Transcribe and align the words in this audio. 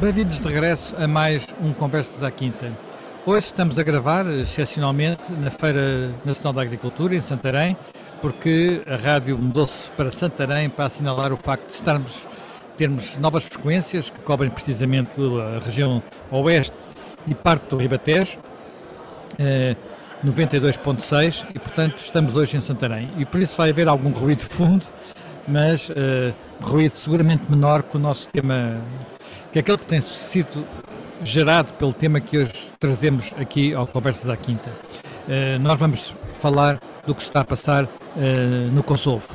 Bem-vindos 0.00 0.40
de 0.40 0.48
regresso 0.48 0.96
a 0.96 1.06
mais 1.06 1.46
um 1.62 1.74
Conversas 1.74 2.22
à 2.22 2.30
Quinta. 2.30 2.72
Hoje 3.26 3.44
estamos 3.44 3.78
a 3.78 3.82
gravar, 3.82 4.26
excepcionalmente, 4.26 5.30
na 5.30 5.50
Feira 5.50 6.10
Nacional 6.24 6.54
da 6.54 6.62
Agricultura, 6.62 7.14
em 7.14 7.20
Santarém, 7.20 7.76
porque 8.22 8.80
a 8.86 8.96
rádio 8.96 9.36
mudou-se 9.36 9.90
para 9.90 10.10
Santarém 10.10 10.70
para 10.70 10.86
assinalar 10.86 11.34
o 11.34 11.36
facto 11.36 11.66
de 11.66 11.74
estarmos, 11.74 12.26
termos 12.78 13.14
novas 13.18 13.44
frequências 13.44 14.08
que 14.08 14.18
cobrem 14.20 14.50
precisamente 14.50 15.20
a 15.20 15.62
região 15.62 16.02
oeste 16.30 16.78
e 17.26 17.34
parte 17.34 17.68
do 17.68 17.76
Ribatejo, 17.76 18.38
eh, 19.38 19.76
92.6, 20.24 21.44
e 21.54 21.58
portanto 21.58 21.98
estamos 21.98 22.36
hoje 22.36 22.56
em 22.56 22.60
Santarém. 22.60 23.10
E 23.18 23.26
por 23.26 23.38
isso 23.38 23.54
vai 23.54 23.68
haver 23.68 23.86
algum 23.86 24.12
ruído 24.12 24.38
de 24.38 24.46
fundo, 24.46 24.86
mas 25.46 25.90
eh, 25.94 26.32
ruído 26.60 26.94
seguramente 26.94 27.42
menor 27.48 27.82
que 27.82 27.96
o 27.96 28.00
nosso 28.00 28.28
tema 28.28 28.80
que 29.52 29.58
é 29.58 29.60
aquele 29.60 29.78
que 29.78 29.86
tem 29.86 30.00
sido 30.00 30.64
gerado 31.22 31.72
pelo 31.74 31.92
tema 31.92 32.20
que 32.20 32.38
hoje 32.38 32.72
trazemos 32.78 33.32
aqui 33.36 33.74
ao 33.74 33.86
Conversas 33.86 34.28
à 34.28 34.36
Quinta. 34.36 34.70
Uh, 35.26 35.58
nós 35.60 35.78
vamos 35.78 36.14
falar 36.40 36.80
do 37.06 37.14
que 37.14 37.22
está 37.22 37.40
a 37.40 37.44
passar 37.44 37.84
uh, 37.84 37.88
no 38.72 38.82
Kosovo. 38.82 39.26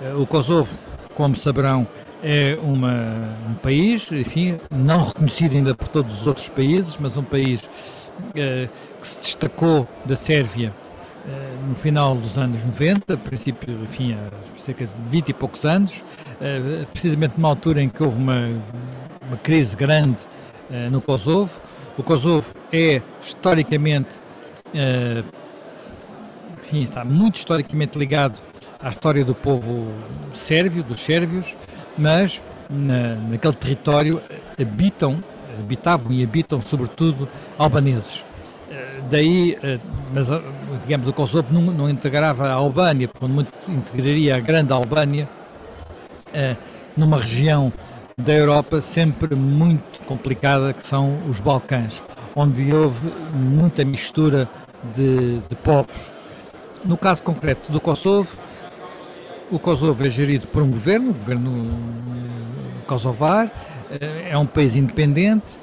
Uh, 0.00 0.20
o 0.20 0.26
Kosovo, 0.26 0.70
como 1.14 1.34
saberão, 1.34 1.86
é 2.22 2.58
uma, 2.62 3.36
um 3.48 3.54
país, 3.54 4.10
enfim, 4.12 4.58
não 4.70 5.02
reconhecido 5.02 5.54
ainda 5.54 5.74
por 5.74 5.88
todos 5.88 6.20
os 6.20 6.26
outros 6.26 6.48
países, 6.48 6.96
mas 6.98 7.16
um 7.16 7.24
país 7.24 7.60
que 8.32 8.68
se 9.02 9.18
destacou 9.18 9.86
da 10.06 10.16
Sérvia 10.16 10.72
no 11.68 11.74
final 11.74 12.14
dos 12.14 12.38
anos 12.38 12.64
90, 12.64 13.14
a 13.14 13.16
princípio, 13.16 13.82
enfim, 13.82 14.14
há 14.14 14.58
cerca 14.58 14.86
de 14.86 14.92
20 15.10 15.28
e 15.28 15.34
poucos 15.34 15.64
anos, 15.66 16.02
precisamente 16.92 17.34
numa 17.36 17.48
altura 17.48 17.82
em 17.82 17.88
que 17.88 18.02
houve 18.02 18.16
uma 18.16 18.48
uma 19.28 19.36
crise 19.36 19.76
grande 19.76 20.24
uh, 20.70 20.90
no 20.90 21.00
Kosovo. 21.00 21.50
O 21.96 22.02
Kosovo 22.02 22.52
é 22.72 23.00
historicamente, 23.22 24.10
uh, 24.68 25.24
enfim, 26.62 26.82
está 26.82 27.04
muito 27.04 27.36
historicamente 27.36 27.98
ligado 27.98 28.40
à 28.80 28.90
história 28.90 29.24
do 29.24 29.34
povo 29.34 29.88
sérvio, 30.34 30.82
dos 30.82 31.00
sérvios, 31.00 31.56
mas 31.96 32.42
na, 32.68 33.14
naquele 33.14 33.54
território 33.54 34.20
habitam, 34.60 35.22
habitavam 35.58 36.12
e 36.12 36.22
habitam 36.22 36.60
sobretudo 36.60 37.28
albaneses. 37.58 38.24
Daí, 39.08 39.56
mas 40.12 40.26
digamos, 40.82 41.06
o 41.06 41.12
Kosovo 41.12 41.52
não, 41.52 41.60
não 41.60 41.88
integrava 41.88 42.48
a 42.48 42.52
Albânia, 42.52 43.06
quando 43.06 43.32
muito 43.32 43.52
integraria 43.68 44.34
a 44.34 44.40
grande 44.40 44.72
Albânia 44.72 45.28
numa 46.96 47.18
região 47.18 47.72
da 48.16 48.32
Europa 48.32 48.80
sempre 48.80 49.34
muito 49.34 50.00
complicada, 50.06 50.72
que 50.72 50.86
são 50.86 51.18
os 51.28 51.40
Balcãs, 51.40 52.02
onde 52.34 52.72
houve 52.72 53.12
muita 53.32 53.84
mistura 53.84 54.48
de, 54.94 55.40
de 55.48 55.56
povos. 55.56 56.12
No 56.84 56.96
caso 56.96 57.22
concreto 57.22 57.72
do 57.72 57.80
Kosovo, 57.80 58.28
o 59.50 59.58
Kosovo 59.58 60.06
é 60.06 60.10
gerido 60.10 60.46
por 60.46 60.62
um 60.62 60.70
governo, 60.70 61.10
o 61.10 61.14
governo 61.14 61.70
eh, 61.70 62.86
kosovar, 62.86 63.50
eh, 63.90 64.28
é 64.30 64.38
um 64.38 64.46
país 64.46 64.76
independente, 64.76 65.58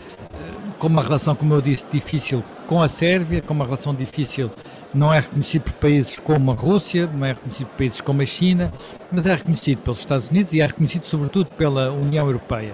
com 0.81 0.87
uma 0.87 1.03
relação, 1.03 1.35
como 1.35 1.53
eu 1.53 1.61
disse, 1.61 1.85
difícil 1.91 2.43
com 2.65 2.81
a 2.81 2.89
Sérvia, 2.89 3.39
com 3.39 3.53
uma 3.53 3.65
relação 3.65 3.93
difícil, 3.93 4.49
não 4.91 5.13
é 5.13 5.19
reconhecido 5.19 5.61
por 5.61 5.73
países 5.73 6.17
como 6.17 6.51
a 6.51 6.55
Rússia, 6.55 7.07
não 7.13 7.23
é 7.23 7.33
reconhecido 7.33 7.67
por 7.67 7.77
países 7.77 8.01
como 8.01 8.23
a 8.23 8.25
China, 8.25 8.73
mas 9.11 9.27
é 9.27 9.35
reconhecido 9.35 9.77
pelos 9.83 9.99
Estados 9.99 10.29
Unidos 10.29 10.53
e 10.53 10.59
é 10.59 10.65
reconhecido 10.65 11.05
sobretudo 11.05 11.51
pela 11.51 11.91
União 11.91 12.25
Europeia. 12.25 12.73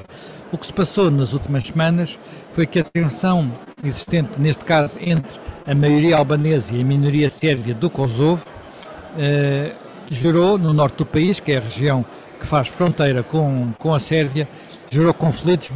O 0.53 0.58
que 0.58 0.66
se 0.66 0.72
passou 0.72 1.11
nas 1.11 1.33
últimas 1.33 1.65
semanas 1.65 2.17
foi 2.54 2.65
que 2.65 2.80
a 2.80 2.83
tensão 2.86 3.52
existente, 3.83 4.39
neste 4.39 4.64
caso, 4.64 4.98
entre 5.02 5.37
a 5.65 5.76
maioria 5.76 6.15
albanesa 6.15 6.73
e 6.73 6.80
a 6.80 6.86
minoria 6.86 7.30
sérvia 7.30 7.73
do 7.73 7.89
Kosovo, 7.89 8.45
eh, 9.20 9.73
gerou 10.09 10.58
no 10.58 10.71
norte 10.71 10.99
do 10.99 11.05
país, 11.05 11.42
que 11.42 11.52
é 11.52 11.58
a 11.58 11.61
região 11.61 12.05
que 12.39 12.48
faz 12.48 12.70
fronteira 12.70 13.21
com, 13.21 13.73
com 13.77 13.93
a 13.93 13.99
Sérvia, 13.99 14.48
gerou 14.89 15.14
conflitos, 15.14 15.70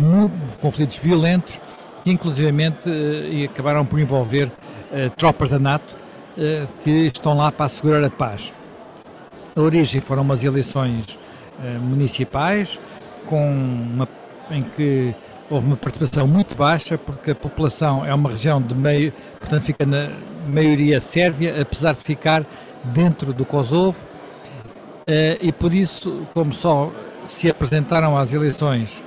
conflitos 0.61 0.95
violentos 0.95 1.59
que 2.03 2.11
inclusivamente 2.11 2.89
eh, 2.89 3.45
acabaram 3.45 3.85
por 3.85 3.99
envolver 3.99 4.51
eh, 4.91 5.09
tropas 5.15 5.49
da 5.49 5.59
NATO 5.59 5.95
eh, 6.37 6.65
que 6.83 6.89
estão 7.07 7.35
lá 7.35 7.51
para 7.51 7.65
assegurar 7.65 8.03
a 8.03 8.09
paz. 8.09 8.51
A 9.55 9.61
origem 9.61 10.01
foram 10.01 10.21
umas 10.21 10.43
eleições 10.43 11.19
municipais 11.79 12.79
com 13.27 13.51
uma, 13.53 14.07
em 14.49 14.63
que 14.63 15.13
houve 15.47 15.67
uma 15.67 15.77
participação 15.77 16.25
muito 16.25 16.55
baixa 16.55 16.97
porque 16.97 17.31
a 17.31 17.35
população 17.35 18.03
é 18.03 18.11
uma 18.15 18.31
região 18.31 18.59
de 18.59 18.73
meio, 18.73 19.13
portanto 19.37 19.63
fica 19.63 19.85
na 19.85 20.09
maioria 20.47 20.99
sérvia, 20.99 21.61
apesar 21.61 21.93
de 21.93 22.01
ficar 22.01 22.43
dentro 22.85 23.31
do 23.31 23.45
Kosovo 23.45 23.97
e 25.39 25.51
por 25.51 25.71
isso, 25.71 26.25
como 26.33 26.51
só 26.51 26.89
se 27.27 27.47
apresentaram 27.47 28.17
às 28.17 28.33
eleições 28.33 29.03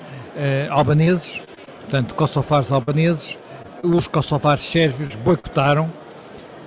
albaneses, 0.71 1.43
portanto, 1.85 2.15
kosovares 2.15 2.73
albaneses, 2.73 3.39
os 3.83 4.07
kosovares 4.07 4.63
sérvios 4.63 5.15
boicotaram, 5.15 5.91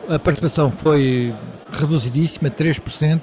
a 0.07 0.17
participação 0.17 0.71
foi 0.71 1.33
reduzidíssima, 1.71 2.49
3%, 2.49 3.21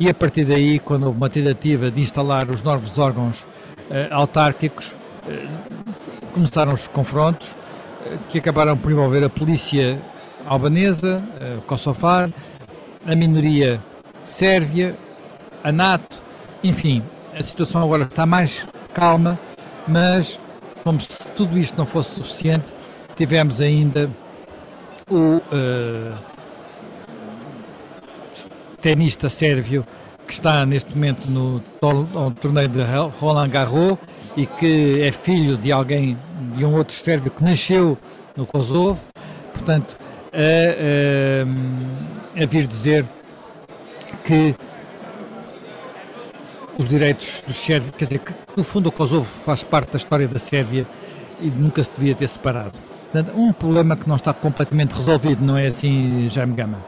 e 0.00 0.08
a 0.08 0.14
partir 0.14 0.44
daí, 0.44 0.78
quando 0.78 1.04
houve 1.06 1.16
uma 1.16 1.30
tentativa 1.30 1.90
de 1.90 2.00
instalar 2.00 2.50
os 2.50 2.62
novos 2.62 2.98
órgãos 2.98 3.44
eh, 3.90 4.08
autárquicos, 4.10 4.94
eh, 5.26 5.46
começaram 6.34 6.72
os 6.72 6.86
confrontos, 6.86 7.56
eh, 8.06 8.16
que 8.28 8.38
acabaram 8.38 8.76
por 8.76 8.92
envolver 8.92 9.24
a 9.24 9.28
polícia 9.30 10.00
albanesa, 10.46 11.22
eh, 11.40 11.58
kosovar, 11.66 12.30
a 13.06 13.14
minoria 13.16 13.80
sérvia, 14.24 14.96
a 15.64 15.72
NATO, 15.72 16.20
enfim, 16.62 17.02
a 17.34 17.42
situação 17.42 17.82
agora 17.82 18.04
está 18.04 18.26
mais 18.26 18.66
calma, 18.92 19.38
mas 19.86 20.38
como 20.88 21.00
se 21.02 21.28
tudo 21.36 21.58
isto 21.58 21.76
não 21.76 21.84
fosse 21.84 22.14
suficiente, 22.14 22.64
tivemos 23.14 23.60
ainda 23.60 24.10
o 25.10 25.36
uh, 25.36 26.14
tenista 28.80 29.28
sérvio 29.28 29.84
que 30.26 30.32
está 30.32 30.64
neste 30.64 30.94
momento 30.94 31.30
no, 31.30 31.62
no 31.82 32.30
torneio 32.30 32.68
de 32.68 32.80
Roland 33.20 33.50
Garros 33.50 33.98
e 34.34 34.46
que 34.46 35.02
é 35.02 35.12
filho 35.12 35.58
de 35.58 35.70
alguém, 35.70 36.16
de 36.56 36.64
um 36.64 36.74
outro 36.74 36.94
sérvio 36.94 37.30
que 37.30 37.44
nasceu 37.44 37.98
no 38.34 38.46
Kosovo, 38.46 38.98
portanto, 39.52 39.94
a, 40.32 40.38
a, 42.40 42.42
a 42.42 42.46
vir 42.46 42.66
dizer 42.66 43.04
que 44.24 44.54
os 46.78 46.88
direitos 46.88 47.42
dos 47.46 47.56
sérvios, 47.56 47.92
quer 47.94 48.06
dizer, 48.06 48.20
que 48.20 48.47
no 48.58 48.64
fundo 48.64 48.88
o 48.88 48.92
Kosovo 48.92 49.24
faz 49.24 49.62
parte 49.62 49.92
da 49.92 49.96
história 49.98 50.26
da 50.26 50.38
Sérvia 50.38 50.84
e 51.40 51.48
nunca 51.48 51.82
se 51.84 51.92
devia 51.92 52.16
ter 52.16 52.26
separado. 52.26 52.80
Um 53.36 53.52
problema 53.52 53.96
que 53.96 54.08
não 54.08 54.16
está 54.16 54.34
completamente 54.34 54.90
resolvido, 54.90 55.44
não 55.44 55.56
é 55.56 55.68
assim, 55.68 56.28
Jaime 56.28 56.54
Gama? 56.54 56.84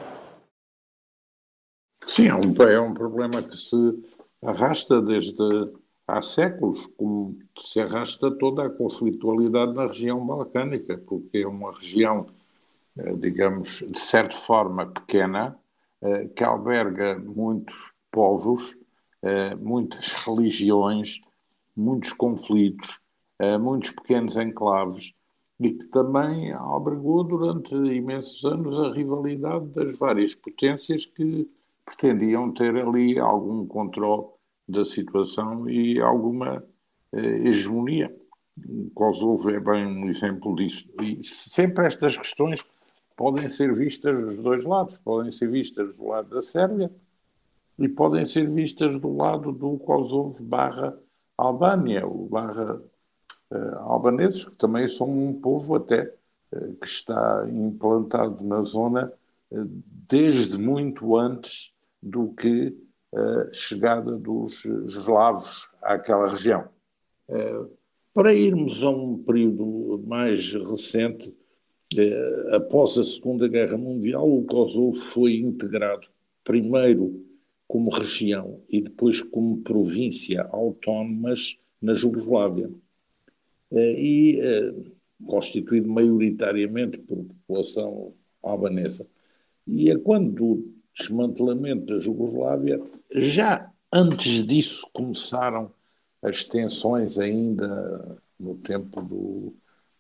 Sim, 2.05 2.27
é 2.27 2.35
um, 2.35 2.53
é 2.69 2.81
um 2.81 2.93
problema 2.93 3.41
que 3.41 3.57
se 3.57 3.77
arrasta 4.43 5.01
desde 5.01 5.39
há 6.09 6.21
séculos, 6.21 6.87
como 6.97 7.39
se 7.57 7.81
arrasta 7.81 8.33
toda 8.33 8.67
a 8.67 8.71
conflitualidade 8.71 9.73
na 9.73 9.87
região 9.87 10.27
balcânica, 10.27 10.99
porque 10.99 11.39
é 11.39 11.47
uma 11.47 11.73
região, 11.73 12.27
eh, 12.99 13.13
digamos, 13.15 13.85
de 13.89 13.99
certa 13.99 14.37
forma 14.37 14.87
pequena, 14.87 15.57
eh, 16.03 16.27
que 16.35 16.43
alberga 16.43 17.17
muitos 17.17 17.93
povos 18.11 18.75
uh, 19.23 19.57
muitas 19.59 20.13
religiões, 20.27 21.21
muitos 21.81 22.13
conflitos, 22.13 23.01
uh, 23.41 23.59
muitos 23.59 23.91
pequenos 23.91 24.37
enclaves 24.37 25.13
e 25.59 25.73
que 25.73 25.87
também 25.87 26.53
albergou 26.53 27.25
durante 27.25 27.75
imensos 27.75 28.45
anos 28.45 28.79
a 28.79 28.95
rivalidade 28.95 29.67
das 29.67 29.97
várias 29.99 30.35
potências 30.35 31.05
que 31.05 31.49
pretendiam 31.85 32.53
ter 32.53 32.77
ali 32.77 33.19
algum 33.19 33.67
controle 33.67 34.27
da 34.69 34.85
situação 34.85 35.69
e 35.69 36.01
alguma 36.01 36.63
uh, 37.13 37.19
hegemonia. 37.19 38.15
Kosovo 38.95 39.51
é 39.51 39.59
bem 39.59 39.87
um 39.87 40.09
exemplo 40.09 40.55
disso. 40.55 40.87
E 41.03 41.25
sempre 41.25 41.87
estas 41.87 42.17
questões 42.17 42.65
podem 43.17 43.49
ser 43.49 43.75
vistas 43.75 44.21
dos 44.21 44.37
dois 44.43 44.65
lados. 44.65 44.99
Podem 44.99 45.33
ser 45.33 45.49
vistas 45.49 45.95
do 45.95 46.09
lado 46.09 46.29
da 46.29 46.43
Sérvia, 46.43 46.91
e 47.81 47.89
podem 47.89 48.27
ser 48.27 48.49
vistas 48.49 49.01
do 49.01 49.17
lado 49.17 49.51
do 49.51 49.79
Kosovo 49.79 50.43
barra 50.45 50.95
Albânia, 51.41 52.07
o 52.07 52.29
barra 52.29 52.81
uh, 53.51 53.79
albaneses, 53.79 54.45
que 54.45 54.57
também 54.57 54.87
são 54.87 55.09
um 55.09 55.33
povo 55.33 55.75
até 55.75 56.15
uh, 56.53 56.75
que 56.75 56.87
está 56.87 57.47
implantado 57.49 58.45
na 58.45 58.63
zona 58.63 59.13
uh, 59.51 59.71
desde 60.09 60.59
muito 60.59 61.17
antes 61.17 61.73
do 62.03 62.29
que 62.35 62.77
a 63.13 63.53
chegada 63.53 64.17
dos 64.17 64.65
eslavos 64.65 65.69
àquela 65.83 66.29
região. 66.29 66.69
Para 68.15 68.33
irmos 68.33 68.85
a 68.85 68.91
um 68.91 69.19
período 69.19 70.01
mais 70.07 70.53
recente, 70.53 71.37
após 72.53 72.97
a 72.97 73.03
Segunda 73.03 73.49
Guerra 73.49 73.77
Mundial, 73.77 74.31
o 74.33 74.45
Kosovo 74.45 74.95
foi 74.95 75.39
integrado 75.39 76.07
primeiro 76.45 77.25
como 77.71 77.89
região 77.89 78.61
e 78.69 78.81
depois 78.81 79.23
como 79.23 79.59
província 79.59 80.43
autónomas 80.51 81.57
na 81.81 81.95
Jugoslávia. 81.95 82.69
Eh, 83.71 83.93
e 84.03 84.41
eh, 84.41 84.75
constituído 85.25 85.89
maioritariamente 85.89 86.99
por 86.99 87.25
população 87.25 88.13
albanesa. 88.43 89.07
E 89.65 89.89
é 89.89 89.97
quando 89.97 90.33
do 90.33 90.75
desmantelamento 90.93 91.87
da 91.87 92.01
Jugoslávia, 92.01 92.83
já 93.15 93.71
antes 93.93 94.45
disso 94.45 94.89
começaram 94.93 95.73
as 96.21 96.45
tensões 96.45 97.21
ainda 97.21 98.19
no 98.37 98.57
tempo 98.57 99.01
do 99.01 99.55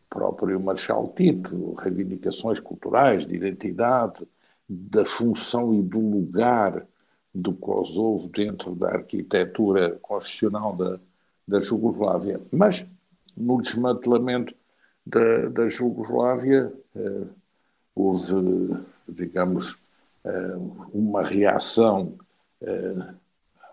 próprio 0.08 0.58
Marshal 0.58 1.12
Tito, 1.14 1.74
reivindicações 1.74 2.58
culturais, 2.58 3.24
de 3.24 3.36
identidade, 3.36 4.26
da 4.68 5.04
função 5.04 5.72
e 5.72 5.80
do 5.80 6.00
lugar 6.00 6.84
do 7.34 7.52
Kosovo 7.52 8.28
dentro 8.28 8.74
da 8.74 8.88
arquitetura 8.88 9.98
constitucional 10.02 10.74
da, 10.74 10.98
da 11.46 11.60
Jugoslávia. 11.60 12.40
Mas 12.50 12.84
no 13.36 13.60
desmantelamento 13.60 14.54
da, 15.06 15.48
da 15.48 15.68
Jugoslávia 15.68 16.72
eh, 16.96 17.26
houve, 17.94 18.76
digamos, 19.08 19.78
eh, 20.24 20.56
uma 20.92 21.22
reação 21.22 22.14
eh, 22.60 23.14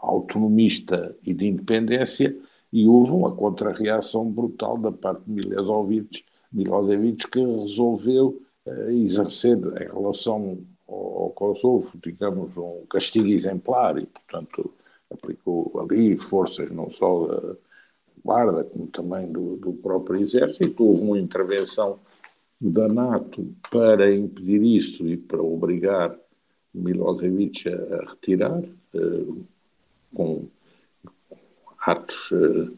autonomista 0.02 1.16
e 1.24 1.34
de 1.34 1.48
independência 1.48 2.36
e 2.72 2.88
houve 2.88 3.12
uma 3.12 3.36
contra-reação 3.36 4.30
brutal 4.30 4.78
da 4.78 4.92
parte 4.92 5.24
de 5.26 5.32
Milosevic, 5.32 6.24
Milosevic 6.52 7.28
que 7.30 7.40
resolveu 7.40 8.42
eh, 8.66 8.94
exercer 8.94 9.58
em 9.58 9.88
relação 9.94 10.58
ao 10.88 11.32
Kosovo, 11.36 11.92
digamos, 12.02 12.56
um 12.56 12.86
castigo 12.90 13.28
exemplar 13.28 13.98
e, 13.98 14.06
portanto, 14.06 14.74
aplicou 15.12 15.72
ali 15.80 16.18
forças 16.18 16.70
não 16.72 16.90
só 16.90 17.28
da 17.28 17.56
Guarda, 18.24 18.64
como 18.66 18.88
também 18.88 19.32
do, 19.32 19.56
do 19.56 19.74
próprio 19.74 20.20
Exército. 20.20 20.84
Houve 20.84 21.02
uma 21.02 21.20
intervenção 21.20 22.00
da 22.60 22.88
NATO 22.88 23.48
para 23.72 24.14
impedir 24.14 24.62
isso 24.64 25.08
e 25.08 25.16
para 25.16 25.42
obrigar 25.42 26.18
Milosevic 26.74 27.70
a, 27.70 28.10
retirar, 28.10 28.62
uh, 28.94 29.46
com 30.14 30.48
atos 31.80 32.32
uh, 32.32 32.74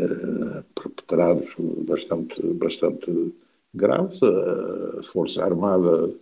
uh, 0.00 0.64
perpetrados 0.74 1.54
bastante, 1.86 2.42
bastante 2.54 3.34
graves. 3.72 4.20
A 4.22 5.02
Força 5.04 5.44
Armada 5.44 6.12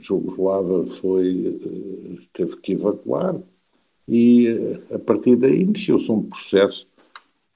Jugoslava 0.00 0.86
foi, 0.86 1.60
eh, 1.60 2.22
teve 2.32 2.56
que 2.56 2.72
evacuar 2.72 3.40
e 4.08 4.46
eh, 4.46 4.94
a 4.94 4.98
partir 4.98 5.36
daí 5.36 5.60
iniciou-se 5.62 6.10
um 6.10 6.22
processo 6.22 6.88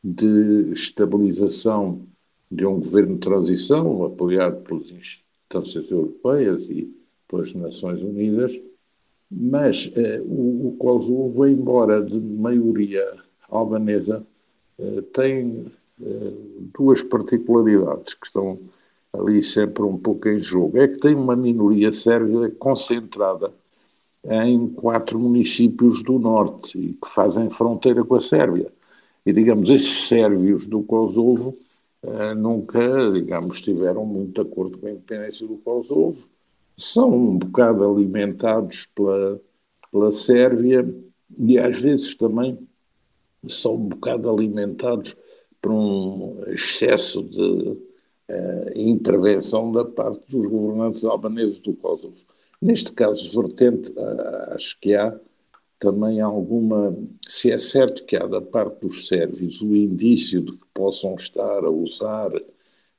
de 0.03 0.73
estabilização 0.73 2.03
de 2.51 2.65
um 2.65 2.79
governo 2.79 3.15
de 3.15 3.21
transição 3.21 4.05
apoiado 4.05 4.63
pelas 4.63 4.91
instâncias 4.91 5.91
europeias 5.91 6.69
e 6.71 6.95
pelas 7.29 7.53
Nações 7.55 8.01
Unidas, 8.03 8.59
mas 9.31 9.93
eh, 9.97 10.21
o, 10.25 10.69
o 10.69 10.77
Kosovo, 10.79 11.47
embora 11.47 12.03
de 12.03 12.19
maioria 12.21 13.05
albanesa, 13.49 14.25
eh, 14.79 15.03
tem 15.13 15.67
eh, 16.01 16.33
duas 16.79 17.03
particularidades 17.03 18.15
que 18.15 18.27
estão 18.27 18.59
ali 19.19 19.43
sempre 19.43 19.83
um 19.83 19.97
pouco 19.97 20.29
em 20.29 20.39
jogo. 20.39 20.79
É 20.79 20.89
que 20.89 20.99
tem 20.99 21.15
uma 21.15 21.37
minoria 21.37 21.93
sérvia 21.93 22.51
concentrada 22.59 23.53
em 24.29 24.69
quatro 24.69 25.19
municípios 25.19 26.03
do 26.03 26.19
norte 26.19 26.79
e 26.79 26.93
que 26.95 27.09
fazem 27.09 27.49
fronteira 27.51 28.05
com 28.05 28.17
a 28.17 28.21
Sérvia. 28.21 28.73
E, 29.25 29.33
digamos, 29.33 29.71
esses 29.71 30.09
sérvios 30.09 30.67
do 30.67 30.83
Kosovo 30.83 31.57
eh, 32.03 32.35
nunca, 32.35 33.13
digamos, 33.13 33.61
tiveram 33.61 34.05
muito 34.05 34.41
acordo 34.41 34.79
com 34.79 34.87
a 34.87 34.91
independência 34.91 35.47
do 35.47 35.57
Kosovo. 35.59 36.19
São 36.77 37.13
um 37.13 37.39
bocado 37.39 37.85
alimentados 37.89 38.87
pela, 38.95 39.41
pela 39.91 40.13
Sérvia 40.13 40.89
e, 41.39 41.59
às 41.59 41.81
vezes, 41.81 42.15
também 42.15 42.59
são 43.49 43.75
um 43.75 43.89
bocado 43.89 44.29
alimentados 44.31 45.17
por 45.61 45.73
um 45.73 46.43
excesso 46.49 47.23
de 47.23 47.77
intervenção 48.75 49.71
da 49.73 49.85
parte 49.85 50.25
dos 50.29 50.47
governantes 50.47 51.05
albaneses 51.05 51.59
do 51.59 51.75
Kosovo. 51.75 52.17
Neste 52.61 52.93
caso, 52.93 53.43
vertente, 53.43 53.93
acho 54.51 54.79
que 54.81 54.95
há 54.95 55.19
também 55.79 56.21
alguma, 56.21 56.97
se 57.29 57.51
é 57.51 57.59
certo 57.59 58.05
que 58.05 58.17
há 58.17 58.27
da 58.27 58.41
parte 58.41 58.81
dos 58.81 59.09
sérvios 59.09 59.61
o 59.61 59.75
indício 59.77 60.41
de 60.41 60.53
que 60.53 60.67
possam 60.73 61.15
estar 61.15 61.65
a 61.65 61.71
usar, 61.71 62.31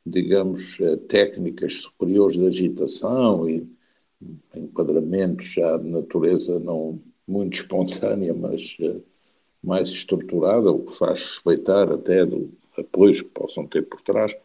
digamos, 0.06 0.80
eh, 0.80 0.96
técnicas 0.98 1.74
superiores 1.76 2.38
de 2.38 2.46
agitação 2.46 3.50
e 3.50 3.68
enquadramentos 4.56 5.48
já 5.54 5.78
de 5.78 5.88
natureza 5.90 6.60
não 6.60 7.02
muito 7.28 7.56
espontânea, 7.56 8.34
mas 8.34 8.78
mais 9.64 9.90
estruturada, 9.90 10.72
o 10.72 10.86
que 10.86 10.96
faz 10.96 11.20
suspeitar 11.22 11.92
até 11.92 12.26
do 12.26 12.52
apoios 12.78 13.22
que 13.22 13.30
possam 13.30 13.66
ter 13.68 13.84
por 13.84 14.02
trás, 14.02 14.36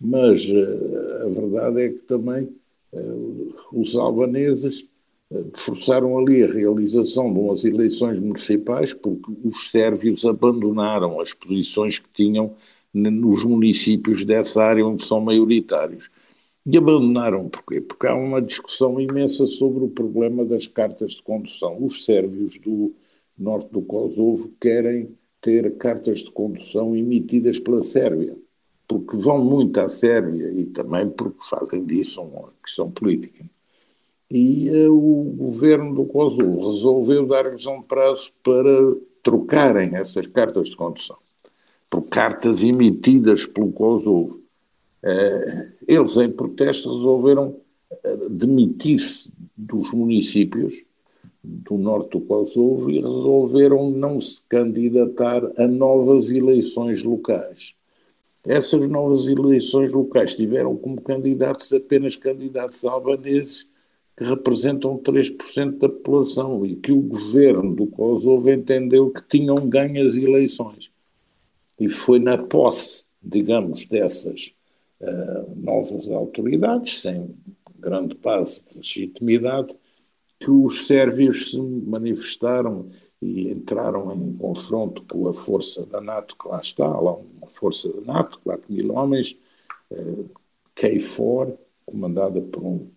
mas 0.00 0.48
uh, 0.48 1.26
a 1.26 1.28
verdade 1.28 1.82
é 1.82 1.88
que 1.90 2.02
também 2.02 2.48
uh, 2.92 3.54
os 3.72 3.94
albaneses 3.96 4.88
uh, 5.30 5.50
forçaram 5.54 6.18
ali 6.18 6.42
a 6.42 6.50
realização 6.50 7.32
de 7.32 7.38
umas 7.38 7.64
eleições 7.64 8.18
municipais 8.18 8.94
porque 8.94 9.30
os 9.44 9.70
sérvios 9.70 10.24
abandonaram 10.24 11.20
as 11.20 11.34
posições 11.34 11.98
que 11.98 12.08
tinham 12.14 12.56
nos 12.94 13.44
municípios 13.44 14.24
dessa 14.24 14.64
área 14.64 14.84
onde 14.84 15.04
são 15.04 15.20
maioritários. 15.20 16.10
E 16.66 16.76
abandonaram 16.76 17.48
porquê? 17.48 17.80
Porque 17.80 18.06
há 18.06 18.14
uma 18.14 18.42
discussão 18.42 19.00
imensa 19.00 19.46
sobre 19.46 19.84
o 19.84 19.88
problema 19.88 20.44
das 20.44 20.66
cartas 20.66 21.12
de 21.12 21.22
condução. 21.22 21.82
Os 21.84 22.04
sérvios 22.04 22.58
do 22.58 22.92
norte 23.38 23.70
do 23.70 23.80
Kosovo 23.82 24.50
querem 24.60 25.16
ter 25.40 25.76
cartas 25.78 26.18
de 26.20 26.30
condução 26.30 26.96
emitidas 26.96 27.58
pela 27.58 27.80
Sérvia 27.82 28.36
porque 28.90 29.16
vão 29.16 29.38
muito 29.38 29.78
à 29.78 29.86
Sérvia 29.86 30.50
e 30.50 30.66
também 30.66 31.08
porque 31.08 31.38
fazem 31.48 31.84
disso 31.84 32.20
uma 32.22 32.52
questão 32.60 32.90
política. 32.90 33.44
E 34.28 34.68
uh, 34.68 34.92
o 34.92 35.32
governo 35.36 35.94
do 35.94 36.04
Kosovo 36.06 36.72
resolveu 36.72 37.24
dar-lhes 37.24 37.66
um 37.66 37.80
prazo 37.80 38.32
para 38.42 38.96
trocarem 39.22 39.94
essas 39.94 40.26
cartas 40.26 40.70
de 40.70 40.76
condução 40.76 41.16
por 41.88 42.02
cartas 42.02 42.64
emitidas 42.64 43.46
pelo 43.46 43.70
Kosovo. 43.70 44.40
Uh, 45.04 45.70
eles, 45.86 46.16
em 46.16 46.28
protesto, 46.28 46.92
resolveram 46.92 47.60
uh, 47.92 48.28
demitir-se 48.28 49.30
dos 49.56 49.92
municípios 49.92 50.82
do 51.44 51.78
norte 51.78 52.18
do 52.18 52.20
Kosovo 52.22 52.90
e 52.90 52.96
resolveram 52.96 53.88
não 53.88 54.20
se 54.20 54.42
candidatar 54.48 55.44
a 55.56 55.68
novas 55.68 56.32
eleições 56.32 57.04
locais. 57.04 57.78
Essas 58.44 58.88
novas 58.88 59.26
eleições 59.26 59.92
locais 59.92 60.34
tiveram 60.34 60.76
como 60.76 61.00
candidatos 61.00 61.72
apenas 61.72 62.16
candidatos 62.16 62.84
albaneses 62.84 63.68
que 64.16 64.24
representam 64.24 64.98
3% 64.98 65.78
da 65.78 65.88
população 65.88 66.64
e 66.64 66.76
que 66.76 66.92
o 66.92 67.00
governo 67.00 67.74
do 67.74 67.86
Kosovo 67.86 68.50
entendeu 68.50 69.10
que 69.10 69.22
tinham 69.22 69.56
ganho 69.68 70.06
as 70.06 70.14
eleições. 70.14 70.90
E 71.78 71.88
foi 71.88 72.18
na 72.18 72.36
posse, 72.36 73.04
digamos, 73.22 73.86
dessas 73.86 74.52
uh, 75.00 75.54
novas 75.56 76.10
autoridades, 76.10 77.00
sem 77.00 77.34
grande 77.78 78.14
base 78.14 78.62
de 78.68 78.76
legitimidade, 78.76 79.74
que 80.38 80.50
os 80.50 80.86
sérvios 80.86 81.50
se 81.50 81.60
manifestaram 81.60 82.90
e 83.20 83.50
entraram 83.50 84.12
em 84.14 84.34
confronto 84.34 85.02
com 85.04 85.28
a 85.28 85.34
força 85.34 85.84
da 85.86 86.00
NATO 86.00 86.36
que 86.36 86.48
lá 86.48 86.60
está, 86.60 86.86
lá 86.86 87.14
uma 87.14 87.48
força 87.48 87.88
da 87.92 88.00
NATO, 88.00 88.40
4 88.42 88.72
mil 88.72 88.94
homens, 88.94 89.38
eh, 89.90 90.24
KFOR, 90.74 91.56
comandada 91.84 92.40
por 92.40 92.64
um 92.64 92.88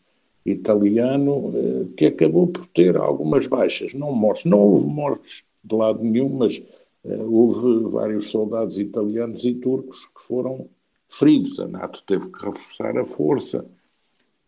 italiano, 0.45 1.51
eh, 1.55 1.85
que 1.97 2.05
acabou 2.05 2.47
por 2.47 2.67
ter 2.67 2.95
algumas 2.97 3.47
baixas, 3.47 3.93
não 3.93 4.11
mortes. 4.13 4.45
Não 4.45 4.59
houve 4.59 4.85
mortes 4.87 5.43
de 5.63 5.75
lado 5.75 6.03
nenhum, 6.03 6.29
mas 6.29 6.61
eh, 7.05 7.17
houve 7.23 7.89
vários 7.89 8.29
soldados 8.31 8.77
italianos 8.77 9.45
e 9.45 9.53
turcos 9.55 10.05
que 10.05 10.21
foram 10.27 10.69
feridos. 11.09 11.59
A 11.59 11.67
NATO 11.67 12.03
teve 12.05 12.29
que 12.31 12.45
reforçar 12.45 12.97
a 12.97 13.05
força. 13.05 13.65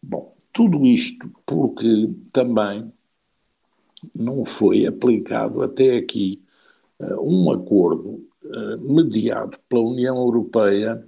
Bom, 0.01 0.33
tudo 0.53 0.85
isto 0.85 1.29
porque 1.45 2.09
também 2.31 2.91
não 4.13 4.45
foi 4.45 4.85
aplicado 4.85 5.61
até 5.61 5.97
aqui 5.97 6.41
uh, 6.99 7.21
um 7.21 7.51
acordo 7.51 8.25
uh, 8.43 8.93
mediado 8.93 9.57
pela 9.69 9.83
União 9.83 10.17
Europeia 10.17 11.03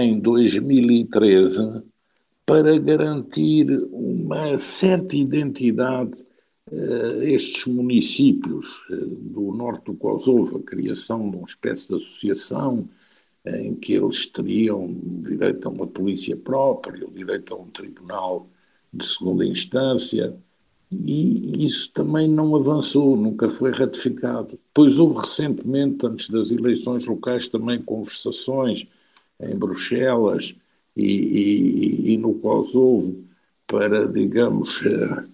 em 0.00 0.18
2013 0.18 1.82
para 2.46 2.78
garantir 2.78 3.66
uma 3.90 4.56
certa 4.58 5.16
identidade 5.16 6.24
a 6.72 7.24
estes 7.24 7.66
municípios 7.66 8.66
do 8.88 9.52
norte 9.52 9.84
do 9.84 9.94
Kosovo, 9.94 10.58
a 10.58 10.62
criação 10.62 11.30
de 11.30 11.36
uma 11.36 11.46
espécie 11.46 11.88
de 11.88 11.96
associação 11.96 12.88
em 13.46 13.74
que 13.74 13.92
eles 13.94 14.26
teriam 14.26 14.92
direito 15.22 15.68
a 15.68 15.70
uma 15.70 15.86
polícia 15.86 16.36
própria, 16.36 17.06
o 17.06 17.12
direito 17.12 17.54
a 17.54 17.58
um 17.58 17.68
tribunal 17.68 18.48
de 18.92 19.06
segunda 19.06 19.44
instância, 19.44 20.36
e 20.90 21.64
isso 21.64 21.90
também 21.92 22.28
não 22.28 22.54
avançou, 22.54 23.16
nunca 23.16 23.48
foi 23.48 23.72
ratificado. 23.72 24.58
Pois 24.72 24.98
houve 24.98 25.18
recentemente, 25.18 26.06
antes 26.06 26.30
das 26.30 26.50
eleições 26.50 27.04
locais, 27.06 27.48
também 27.48 27.82
conversações 27.82 28.86
em 29.40 29.56
Bruxelas 29.56 30.54
e, 30.96 31.04
e, 31.04 32.12
e 32.14 32.16
no 32.16 32.34
Kosovo 32.34 33.24
para, 33.66 34.06
digamos, 34.06 34.82
eh, 34.86 35.24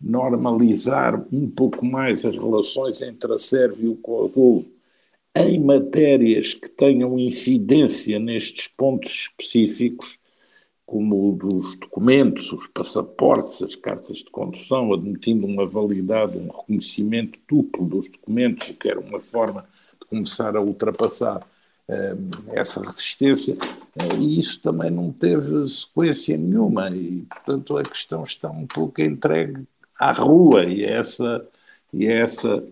normalizar 0.00 1.26
um 1.30 1.48
pouco 1.48 1.84
mais 1.84 2.24
as 2.24 2.34
relações 2.34 3.02
entre 3.02 3.34
a 3.34 3.38
Sérvia 3.38 3.84
e 3.84 3.88
o 3.88 3.96
Kosovo 3.96 4.66
em 5.36 5.60
matérias 5.60 6.54
que 6.54 6.68
tenham 6.68 7.18
incidência 7.18 8.18
nestes 8.18 8.66
pontos 8.66 9.10
específicos, 9.12 10.18
como 10.90 11.30
o 11.30 11.36
dos 11.36 11.76
documentos, 11.76 12.52
os 12.52 12.66
passaportes, 12.66 13.62
as 13.62 13.76
cartas 13.76 14.18
de 14.18 14.24
condução, 14.24 14.92
admitindo 14.92 15.46
uma 15.46 15.64
validade, 15.64 16.36
um 16.36 16.48
reconhecimento 16.48 17.38
duplo 17.48 17.86
dos 17.86 18.08
documentos, 18.08 18.70
o 18.70 18.74
que 18.74 18.88
era 18.88 18.98
uma 18.98 19.20
forma 19.20 19.64
de 20.00 20.06
começar 20.08 20.56
a 20.56 20.60
ultrapassar 20.60 21.46
eh, 21.86 22.16
essa 22.48 22.82
resistência, 22.82 23.56
eh, 24.00 24.16
e 24.18 24.40
isso 24.40 24.60
também 24.60 24.90
não 24.90 25.12
teve 25.12 25.68
sequência 25.68 26.36
nenhuma, 26.36 26.90
e 26.90 27.24
portanto 27.30 27.78
a 27.78 27.82
questão 27.84 28.24
está 28.24 28.50
um 28.50 28.66
pouco 28.66 29.00
entregue 29.00 29.62
à 29.96 30.10
rua 30.10 30.64
e 30.64 30.84
a 30.84 30.90
essa, 30.90 31.46
e 31.94 32.08
a 32.08 32.14
essa 32.14 32.64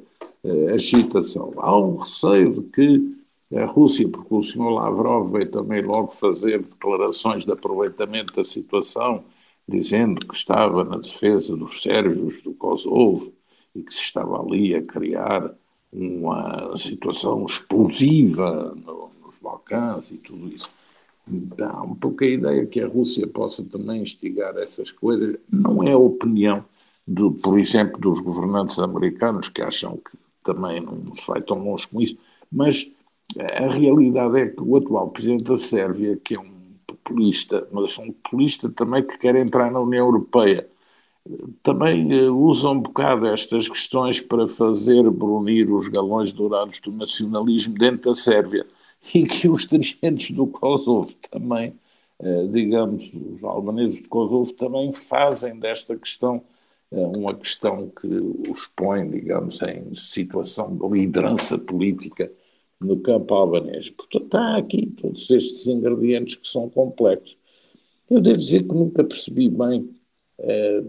uh, 0.42 0.74
agitação. 0.74 1.52
Há 1.58 1.78
um 1.78 1.98
receio 1.98 2.52
de 2.54 2.62
que 2.62 3.17
a 3.54 3.64
Rússia, 3.64 4.08
porque 4.08 4.34
o 4.34 4.42
senhor 4.42 4.70
Lavrov 4.70 5.32
veio 5.32 5.50
também 5.50 5.82
logo 5.82 6.12
fazer 6.12 6.62
declarações 6.62 7.44
de 7.44 7.52
aproveitamento 7.52 8.34
da 8.34 8.44
situação, 8.44 9.24
dizendo 9.66 10.26
que 10.26 10.34
estava 10.34 10.84
na 10.84 10.98
defesa 10.98 11.56
dos 11.56 11.80
sérvios 11.82 12.42
do 12.42 12.52
Kosovo 12.52 13.32
e 13.74 13.82
que 13.82 13.92
se 13.92 14.02
estava 14.02 14.40
ali 14.40 14.74
a 14.74 14.82
criar 14.82 15.54
uma 15.92 16.76
situação 16.76 17.46
explosiva 17.46 18.74
no, 18.76 19.10
nos 19.22 19.34
Balcãs 19.40 20.10
e 20.10 20.18
tudo 20.18 20.48
isso. 20.48 20.70
Dá 21.26 21.82
um 21.82 21.94
pouco 21.94 22.24
a 22.24 22.26
ideia 22.26 22.66
que 22.66 22.80
a 22.80 22.88
Rússia 22.88 23.26
possa 23.26 23.62
também 23.64 24.02
instigar 24.02 24.56
essas 24.56 24.90
coisas. 24.90 25.36
Não 25.50 25.82
é 25.82 25.92
a 25.92 25.98
opinião 25.98 26.64
do, 27.06 27.32
por 27.32 27.58
exemplo, 27.58 27.98
dos 27.98 28.20
governantes 28.20 28.78
americanos, 28.78 29.48
que 29.48 29.62
acham 29.62 29.96
que 29.96 30.16
também 30.42 30.80
não 30.80 31.14
se 31.14 31.26
vai 31.26 31.40
tão 31.42 31.58
longe 31.58 31.86
com 31.88 32.00
isso, 32.00 32.16
mas 32.50 32.90
a 33.36 33.68
realidade 33.68 34.40
é 34.40 34.46
que 34.48 34.62
o 34.62 34.76
atual 34.76 35.10
presidente 35.10 35.44
da 35.44 35.58
Sérvia, 35.58 36.16
que 36.16 36.34
é 36.34 36.40
um 36.40 36.50
populista, 36.86 37.68
mas 37.70 37.98
um 37.98 38.12
populista 38.12 38.68
também 38.70 39.02
que 39.06 39.18
quer 39.18 39.36
entrar 39.36 39.70
na 39.70 39.80
União 39.80 40.06
Europeia, 40.06 40.68
também 41.62 42.28
uh, 42.28 42.34
usa 42.34 42.70
um 42.70 42.80
bocado 42.80 43.26
estas 43.26 43.68
questões 43.68 44.20
para 44.20 44.48
fazer 44.48 45.08
brunir 45.10 45.70
os 45.70 45.88
galões 45.88 46.32
dourados 46.32 46.80
do 46.80 46.90
nacionalismo 46.92 47.74
dentro 47.74 48.10
da 48.10 48.14
Sérvia 48.14 48.66
e 49.14 49.26
que 49.26 49.48
os 49.48 49.66
dirigentes 49.66 50.30
do 50.30 50.46
Kosovo 50.46 51.14
também, 51.30 51.74
uh, 52.18 52.48
digamos, 52.48 53.12
os 53.12 53.44
albaneses 53.44 54.00
do 54.00 54.08
Kosovo 54.08 54.52
também 54.54 54.92
fazem 54.92 55.58
desta 55.58 55.96
questão 55.96 56.42
é 56.90 57.06
uma 57.06 57.34
questão 57.34 57.90
que 57.90 58.06
os 58.50 58.66
põe, 58.74 59.06
digamos, 59.10 59.60
em 59.60 59.94
situação 59.94 60.74
de 60.74 60.88
liderança 60.88 61.58
política 61.58 62.32
no 62.80 63.00
campo 63.00 63.34
albanês. 63.34 63.90
Portanto, 63.90 64.24
está 64.24 64.56
aqui 64.56 64.86
todos 65.00 65.30
estes 65.30 65.66
ingredientes 65.66 66.36
que 66.36 66.48
são 66.48 66.68
complexos. 66.68 67.36
Eu 68.08 68.20
devo 68.20 68.38
dizer 68.38 68.62
que 68.62 68.74
nunca 68.74 69.04
percebi 69.04 69.48
bem 69.48 69.90
é, 70.38 70.82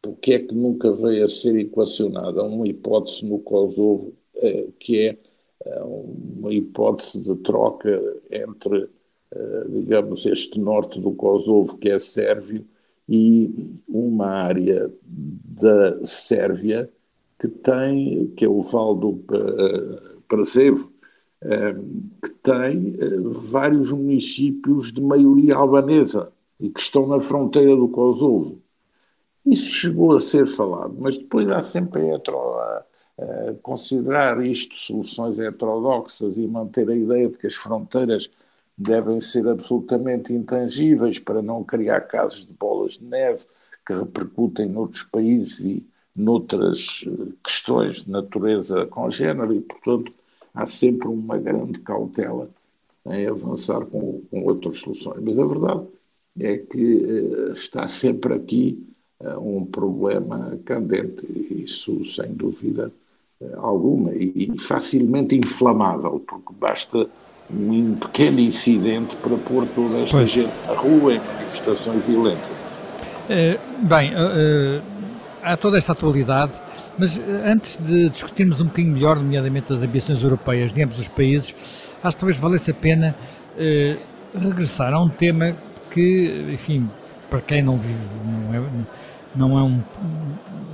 porque 0.00 0.34
é 0.34 0.38
que 0.40 0.54
nunca 0.54 0.92
veio 0.92 1.24
a 1.24 1.28
ser 1.28 1.56
equacionada 1.56 2.42
uma 2.42 2.66
hipótese 2.66 3.24
no 3.24 3.38
Kosovo 3.38 4.12
é, 4.36 4.66
que 4.78 5.08
é, 5.08 5.18
é 5.64 5.82
uma 5.82 6.52
hipótese 6.52 7.22
de 7.22 7.36
troca 7.36 8.20
entre, 8.30 8.88
é, 9.30 9.64
digamos, 9.68 10.26
este 10.26 10.58
norte 10.58 11.00
do 11.00 11.12
Kosovo, 11.12 11.76
que 11.78 11.90
é 11.90 11.98
sérvio, 11.98 12.66
e 13.08 13.78
uma 13.88 14.26
área 14.26 14.92
da 15.04 16.04
Sérvia 16.04 16.90
que 17.38 17.48
tem, 17.48 18.28
que 18.36 18.44
é 18.44 18.48
o 18.48 18.62
Val 18.62 18.94
do 18.94 19.14
Prazevo, 20.32 20.90
eh, 21.42 21.74
que 22.22 22.30
tem 22.42 22.96
eh, 22.98 23.18
vários 23.50 23.92
municípios 23.92 24.90
de 24.90 25.02
maioria 25.02 25.56
albanesa 25.56 26.32
e 26.58 26.70
que 26.70 26.80
estão 26.80 27.06
na 27.06 27.20
fronteira 27.20 27.76
do 27.76 27.86
Kosovo. 27.88 28.58
Isso 29.44 29.66
chegou 29.66 30.16
a 30.16 30.20
ser 30.20 30.46
falado, 30.46 30.94
mas 30.98 31.18
depois 31.18 31.50
há 31.52 31.60
sempre 31.60 32.08
hetero, 32.08 32.38
a, 32.38 32.84
a 33.18 33.54
considerar 33.62 34.42
isto 34.42 34.74
soluções 34.76 35.38
heterodoxas 35.38 36.38
e 36.38 36.46
manter 36.46 36.88
a 36.88 36.96
ideia 36.96 37.28
de 37.28 37.36
que 37.36 37.46
as 37.46 37.54
fronteiras 37.54 38.30
devem 38.78 39.20
ser 39.20 39.46
absolutamente 39.46 40.32
intangíveis 40.32 41.18
para 41.18 41.42
não 41.42 41.62
criar 41.62 42.00
casos 42.02 42.46
de 42.46 42.54
bolas 42.54 42.94
de 42.94 43.04
neve 43.04 43.44
que 43.86 43.92
repercutem 43.92 44.66
noutros 44.66 45.02
países 45.02 45.60
e 45.60 45.86
noutras 46.16 47.04
eh, 47.06 47.32
questões 47.44 48.04
de 48.04 48.10
natureza 48.10 48.86
congênere 48.86 49.56
e, 49.56 49.60
portanto, 49.60 50.12
há 50.54 50.66
sempre 50.66 51.08
uma 51.08 51.38
grande 51.38 51.80
cautela 51.80 52.48
em 53.06 53.26
avançar 53.26 53.84
com, 53.86 54.22
com 54.30 54.44
outras 54.44 54.78
soluções. 54.78 55.20
Mas 55.22 55.38
a 55.38 55.44
verdade 55.44 55.82
é 56.38 56.56
que 56.56 56.94
uh, 56.96 57.52
está 57.52 57.86
sempre 57.88 58.34
aqui 58.34 58.86
uh, 59.20 59.38
um 59.38 59.64
problema 59.64 60.58
candente, 60.64 61.26
isso 61.50 62.04
sem 62.06 62.32
dúvida 62.32 62.92
uh, 63.40 63.60
alguma, 63.60 64.12
e, 64.14 64.52
facilmente 64.58 65.36
inflamável, 65.36 66.22
porque 66.26 66.52
basta 66.58 67.06
um 67.50 67.96
pequeno 67.96 68.40
incidente 68.40 69.16
para 69.16 69.36
pôr 69.36 69.66
toda 69.74 69.98
esta 69.98 70.16
pois. 70.16 70.30
gente 70.30 70.52
na 70.66 70.74
rua 70.74 71.14
em 71.14 71.18
manifestações 71.18 72.04
violentas. 72.06 72.50
É, 73.28 73.58
bem, 73.82 74.12
há 75.42 75.56
toda 75.56 75.76
esta 75.76 75.92
atualidade, 75.92 76.60
mas 76.98 77.18
antes 77.44 77.76
de 77.76 78.08
discutirmos 78.08 78.60
um 78.60 78.66
bocadinho 78.66 78.94
melhor, 78.94 79.16
nomeadamente 79.16 79.72
as 79.72 79.82
ambições 79.82 80.22
europeias 80.22 80.72
de 80.72 80.82
ambos 80.82 80.98
os 80.98 81.08
países, 81.08 81.54
acho 82.02 82.16
que 82.16 82.20
talvez 82.20 82.36
valesse 82.38 82.70
a 82.70 82.74
pena 82.74 83.14
uh, 83.56 84.38
regressar 84.38 84.92
a 84.92 85.00
um 85.00 85.08
tema 85.08 85.54
que, 85.90 86.48
enfim, 86.52 86.88
para 87.30 87.40
quem 87.40 87.62
não 87.62 87.78
vive, 87.78 87.98
não 88.24 88.54
é, 88.54 88.62
não 89.34 89.58
é 89.58 89.62
um 89.62 89.82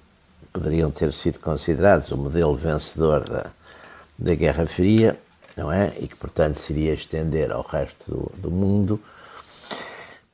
poderiam 0.52 0.90
ter 0.90 1.12
sido 1.14 1.40
considerados 1.40 2.12
o 2.12 2.18
modelo 2.18 2.56
vencedor 2.56 3.24
da, 3.24 3.52
da 4.18 4.36
Guerra 4.36 4.66
Fria, 4.66 5.20
não 5.56 5.72
é? 5.72 5.94
E 6.00 6.08
que, 6.08 6.16
portanto, 6.16 6.56
seria 6.56 6.94
estender 6.94 7.52
ao 7.52 7.62
resto 7.62 8.12
do, 8.12 8.50
do 8.50 8.52
mundo. 8.52 9.00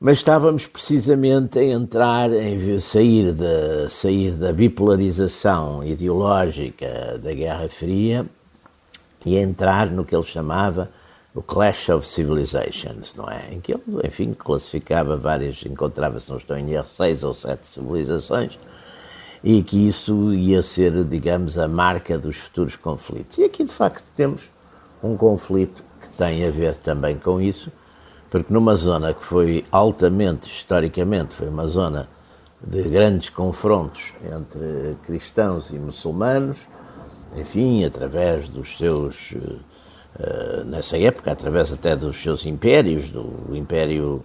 Mas 0.00 0.18
estávamos 0.18 0.66
precisamente 0.66 1.58
a 1.58 1.64
entrar, 1.64 2.32
em 2.32 2.78
sair 2.80 3.32
da, 3.32 3.88
sair 3.88 4.32
da 4.32 4.52
bipolarização 4.52 5.84
ideológica 5.84 7.20
da 7.22 7.32
Guerra 7.32 7.68
Fria 7.68 8.26
e 9.24 9.36
entrar 9.36 9.90
no 9.90 10.04
que 10.04 10.14
ele 10.14 10.24
chamava 10.24 10.90
o 11.34 11.40
Clash 11.40 11.88
of 11.88 12.06
Civilizations, 12.06 13.14
não 13.14 13.28
é? 13.28 13.54
Em 13.54 13.60
que 13.60 13.72
ele, 13.72 13.82
enfim, 14.06 14.34
classificava 14.34 15.16
várias, 15.16 15.64
encontrava-se, 15.64 16.30
não 16.30 16.36
estou 16.36 16.56
em 16.56 16.70
erro, 16.72 16.88
seis 16.88 17.24
ou 17.24 17.32
sete 17.32 17.66
civilizações, 17.66 18.58
e 19.42 19.62
que 19.62 19.88
isso 19.88 20.32
ia 20.34 20.62
ser, 20.62 21.04
digamos, 21.04 21.56
a 21.56 21.66
marca 21.66 22.18
dos 22.18 22.36
futuros 22.36 22.76
conflitos. 22.76 23.38
E 23.38 23.44
aqui, 23.44 23.64
de 23.64 23.72
facto, 23.72 24.04
temos 24.14 24.50
um 25.02 25.16
conflito 25.16 25.82
que 26.00 26.16
tem 26.16 26.46
a 26.46 26.50
ver 26.50 26.76
também 26.76 27.16
com 27.16 27.40
isso, 27.40 27.72
porque 28.30 28.52
numa 28.52 28.74
zona 28.74 29.12
que 29.14 29.24
foi 29.24 29.64
altamente, 29.72 30.48
historicamente, 30.48 31.34
foi 31.34 31.48
uma 31.48 31.66
zona 31.66 32.08
de 32.64 32.82
grandes 32.88 33.30
confrontos 33.30 34.12
entre 34.24 34.96
cristãos 35.04 35.70
e 35.70 35.74
muçulmanos, 35.74 36.58
enfim, 37.36 37.84
através 37.84 38.48
dos 38.48 38.76
seus, 38.76 39.32
uh, 39.32 40.64
nessa 40.66 40.98
época, 40.98 41.32
através 41.32 41.72
até 41.72 41.96
dos 41.96 42.20
seus 42.20 42.44
impérios, 42.46 43.10
do 43.10 43.56
Império 43.56 44.22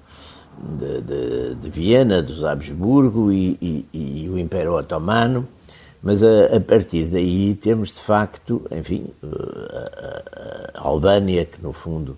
de, 0.57 1.01
de, 1.01 1.55
de 1.55 1.69
Viena, 1.69 2.21
dos 2.21 2.43
Habsburgo 2.43 3.31
e, 3.31 3.57
e, 3.61 4.23
e, 4.23 4.29
o 4.29 4.37
Império 4.37 4.75
Otomano, 4.75 5.47
mas 6.01 6.23
a, 6.23 6.57
a, 6.57 6.59
partir 6.59 7.05
daí 7.05 7.55
temos 7.55 7.89
de 7.89 7.99
facto, 7.99 8.65
enfim, 8.71 9.07
a, 9.23 10.77
a, 10.77 10.81
a 10.81 10.87
Albânia, 10.87 11.45
que 11.45 11.61
no 11.61 11.73
fundo 11.73 12.17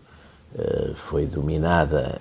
foi 0.96 1.28
dominada, 1.28 2.20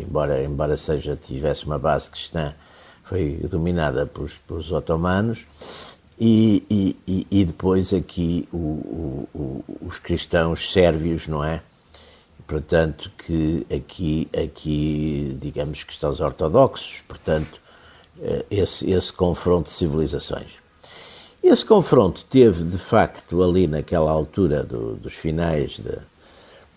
embora, 0.00 0.42
embora 0.44 0.76
seja, 0.76 1.16
tivesse 1.16 1.66
uma 1.66 1.78
base 1.78 2.08
cristã, 2.08 2.54
foi 3.02 3.40
dominada 3.50 4.06
pelos, 4.06 4.38
pelos 4.46 4.70
otomanos, 4.70 5.46
e, 6.20 6.96
e, 7.06 7.26
e, 7.30 7.44
depois 7.44 7.94
aqui 7.94 8.48
o, 8.52 8.56
o, 8.56 9.28
o, 9.34 9.64
os 9.82 9.98
cristãos 9.98 10.72
sérvios, 10.72 11.28
não 11.28 11.44
é? 11.44 11.62
portanto, 12.48 13.12
que 13.18 13.66
aqui, 13.70 14.26
aqui 14.34 15.36
digamos, 15.38 15.84
cristãos 15.84 16.18
ortodoxos, 16.18 17.02
portanto, 17.06 17.60
eh, 18.20 18.46
esse, 18.50 18.90
esse 18.90 19.12
confronto 19.12 19.66
de 19.66 19.72
civilizações. 19.76 20.52
Esse 21.44 21.64
confronto 21.64 22.24
teve, 22.24 22.64
de 22.64 22.78
facto, 22.78 23.42
ali 23.42 23.68
naquela 23.68 24.10
altura 24.10 24.64
do, 24.64 24.96
dos 24.96 25.12
finais 25.12 25.78
da, 25.78 25.98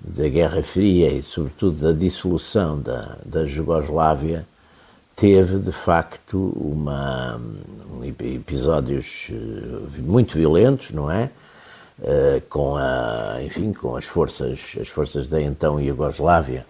da 0.02 0.28
Guerra 0.28 0.62
Fria 0.62 1.10
e, 1.10 1.24
sobretudo, 1.24 1.80
da 1.80 1.94
dissolução 1.94 2.80
da, 2.80 3.18
da 3.26 3.46
Jugoslávia, 3.46 4.46
teve, 5.22 5.60
de 5.60 5.72
facto, 5.72 6.52
uma, 6.60 7.40
um, 7.94 8.04
episódios 8.04 9.28
eh, 9.30 10.02
muito 10.02 10.36
violentos, 10.36 10.90
não 10.90 11.12
é? 11.12 11.30
Eh, 12.04 12.42
com 12.50 12.76
a, 12.76 13.38
enfim, 13.44 13.72
com 13.72 13.96
as 13.96 14.06
forças, 14.06 14.76
as 14.82 14.88
forças 14.88 15.30
da 15.30 15.40
então 15.40 15.80
Iugoslávia, 15.80 16.66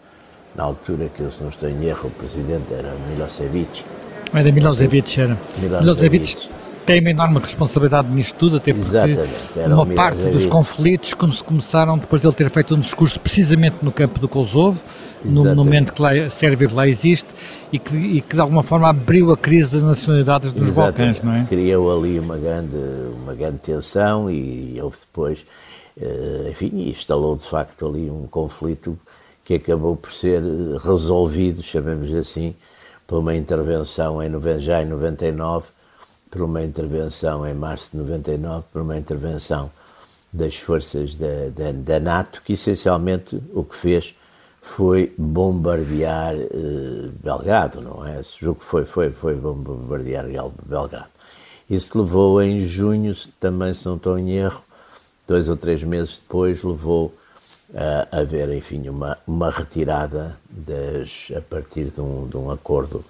na 0.54 0.64
altura 0.64 1.10
que 1.16 1.22
eu 1.22 1.32
se 1.32 1.42
não 1.42 1.48
estou 1.48 1.70
em 1.70 1.86
erro, 1.86 2.10
o 2.10 2.12
presidente 2.12 2.74
era 2.74 2.94
Milosevic. 3.10 3.86
Era 4.34 4.52
Milosevic, 4.52 5.22
era. 5.22 5.38
Milosevic, 5.58 5.84
Milosevic 5.84 6.50
tem 6.86 7.00
uma 7.00 7.10
enorme 7.10 7.40
responsabilidade 7.40 8.10
nisto 8.10 8.36
tudo, 8.36 8.58
até 8.58 8.74
porque 8.74 9.66
uma 9.66 9.86
parte 9.86 10.24
dos 10.24 10.46
conflitos 10.46 11.14
começaram 11.14 11.98
depois 11.98 12.22
de 12.22 12.28
ele 12.28 12.36
ter 12.36 12.50
feito 12.50 12.76
um 12.76 12.80
discurso 12.82 13.18
precisamente 13.18 13.78
no 13.82 13.94
campo 13.94 14.20
do 14.20 14.28
Kosovo, 14.28 14.78
no 15.24 15.56
momento 15.56 15.94
que 15.94 16.02
lá, 16.02 16.12
a 16.12 16.30
Sérvia 16.30 16.70
lá 16.72 16.88
existe, 16.88 17.34
e 17.72 17.80
que, 17.80 17.96
e 17.96 18.22
que, 18.22 18.36
de 18.36 18.42
alguma 18.42 18.64
forma 18.64 18.90
abriu 18.90 19.32
a 19.32 19.38
crise 19.38 19.72
das 19.74 19.84
nacionalidades 19.84 20.52
dos 20.52 20.76
Balcãs, 20.76 21.22
não 21.22 21.34
é? 21.34 21.46
Criou 21.46 21.98
ali 21.98 22.20
uma 22.20 22.38
grande, 22.38 22.78
uma 23.24 23.34
grande 23.34 23.60
tensão 23.60 24.30
e 24.30 24.80
houve 24.82 24.98
depois, 25.00 25.46
eh, 26.00 26.50
enfim, 26.52 26.72
instalou 26.90 27.36
de 27.36 27.46
facto 27.46 27.88
ali 27.88 28.10
um 28.10 28.28
conflito 28.28 28.98
que 29.44 29.56
acabou 29.56 29.96
por 29.96 30.12
ser 30.12 30.42
resolvido, 30.84 31.62
chamemos 31.62 32.14
assim, 32.14 32.56
por 33.08 33.20
uma 33.20 33.36
intervenção 33.36 34.22
em, 34.22 34.32
já 34.60 34.82
em 34.82 34.86
99, 34.86 35.68
por 36.30 36.42
uma 36.44 36.64
intervenção 36.64 37.46
em 37.46 37.54
março 37.54 37.92
de 37.92 37.98
99, 37.98 38.64
por 38.72 38.82
uma 38.82 38.98
intervenção 38.98 39.70
das 40.32 40.56
forças 40.56 41.18
da, 41.18 41.50
da, 41.54 41.72
da 41.74 42.00
NATO, 42.00 42.42
que 42.44 42.54
essencialmente 42.54 43.42
o 43.54 43.64
que 43.64 43.76
fez 43.76 44.16
foi 44.62 45.14
bombardear 45.18 46.36
eh, 46.36 47.10
Belgrado, 47.22 47.82
não 47.82 48.06
é? 48.06 48.20
Esse 48.20 48.40
jogo 48.40 48.60
foi, 48.62 48.86
foi, 48.86 49.12
foi 49.12 49.34
bombardear 49.36 50.26
Belgrado. 50.64 51.10
Isso 51.70 51.98
levou 52.00 52.42
em 52.42 52.64
junho, 52.66 53.14
também 53.40 53.74
se 53.74 53.86
não 53.86 53.96
estou 53.96 54.20
em 54.20 54.32
erro, 54.32 54.62
dois 55.28 55.50
ou 55.50 55.56
três 55.56 55.84
meses 55.84 56.20
depois, 56.20 56.64
levou 56.64 57.14
a 57.74 58.20
haver, 58.20 58.50
enfim, 58.54 58.88
uma, 58.90 59.18
uma 59.26 59.50
retirada 59.50 60.38
das, 60.50 61.32
a 61.36 61.42
partir 61.42 61.86
de 61.86 62.02
um, 62.02 62.28
de 62.28 62.38
um 62.38 62.52
acordo. 62.52 63.04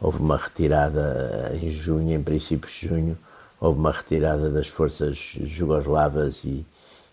Houve 0.00 0.18
uma 0.18 0.36
retirada 0.36 1.50
em 1.60 1.68
junho, 1.70 2.14
em 2.14 2.22
princípios 2.22 2.72
de 2.72 2.88
junho, 2.88 3.18
houve 3.60 3.78
uma 3.78 3.90
retirada 3.92 4.50
das 4.50 4.68
forças 4.68 5.16
jugoslavas 5.42 6.44
e, 6.44 6.64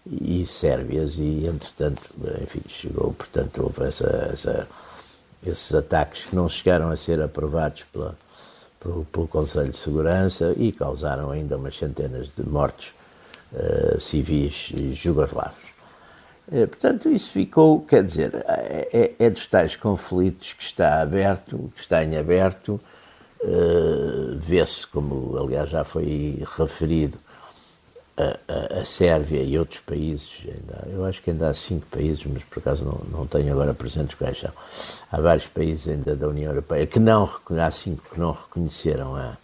e 0.10 0.46
sérvias 0.46 1.20
e, 1.20 1.46
entretanto, 1.46 2.02
enfim, 2.42 2.62
chegou, 2.68 3.14
portanto, 3.14 3.64
houve 3.64 3.84
essa, 3.84 4.30
essa, 4.32 4.68
esses 5.46 5.74
ataques 5.74 6.26
que 6.26 6.36
não 6.36 6.50
chegaram 6.50 6.90
a 6.90 6.98
ser 6.98 7.22
aprovados 7.22 7.84
pela, 7.84 8.16
pelo, 8.80 9.06
pelo, 9.06 9.28
Conselho 9.28 9.70
de 9.70 9.78
Segurança 9.78 10.54
e 10.58 10.72
causaram 10.72 11.30
ainda 11.30 11.56
umas 11.56 11.78
centenas 11.78 12.32
de 12.36 12.44
mortos 12.44 12.94
uh, 13.54 14.00
civis 14.00 14.72
jugoslavos. 14.94 15.72
Uh, 16.48 16.68
portanto, 16.68 17.08
isso 17.10 17.32
ficou, 17.32 17.82
quer 17.82 18.04
dizer, 18.04 18.34
é, 18.48 18.90
é, 18.92 19.26
é, 19.26 19.30
dos 19.30 19.46
tais 19.46 19.76
conflitos 19.76 20.54
que 20.54 20.64
está 20.64 21.02
aberto, 21.02 21.72
que 21.76 21.82
está 21.82 22.04
em 22.04 22.18
aberto, 22.18 22.80
uh, 23.44 24.36
vê-se, 24.38 24.88
como 24.88 25.38
aliás 25.38 25.70
já 25.70 25.84
foi 25.84 26.44
referido, 26.58 27.20
a, 28.48 28.80
a, 28.80 28.86
Sérvia 28.86 29.42
e 29.42 29.58
outros 29.58 29.80
países, 29.80 30.44
ainda, 30.46 30.88
eu 30.92 31.06
acho 31.06 31.22
que 31.22 31.32
ainda 31.32 31.50
há 31.50 31.54
cinco 31.54 31.86
países, 31.88 32.24
mas 32.26 32.44
por 32.44 32.60
acaso 32.60 32.84
não, 32.84 33.20
não 33.20 33.28
tenho 33.28 33.52
agora 33.52 33.74
presentes 33.74 34.16
quais 34.16 34.40
são. 34.40 34.52
Há 35.12 35.20
vários 35.20 35.48
países 35.48 35.88
ainda 35.88 36.16
da 36.16 36.28
União 36.28 36.52
Europeia 36.52 36.86
que 36.86 37.00
não 37.00 37.30
há 37.50 37.72
cinco 37.72 38.04
que 38.12 38.20
não 38.20 38.32
reconheceram 38.32 39.16
a, 39.16 39.38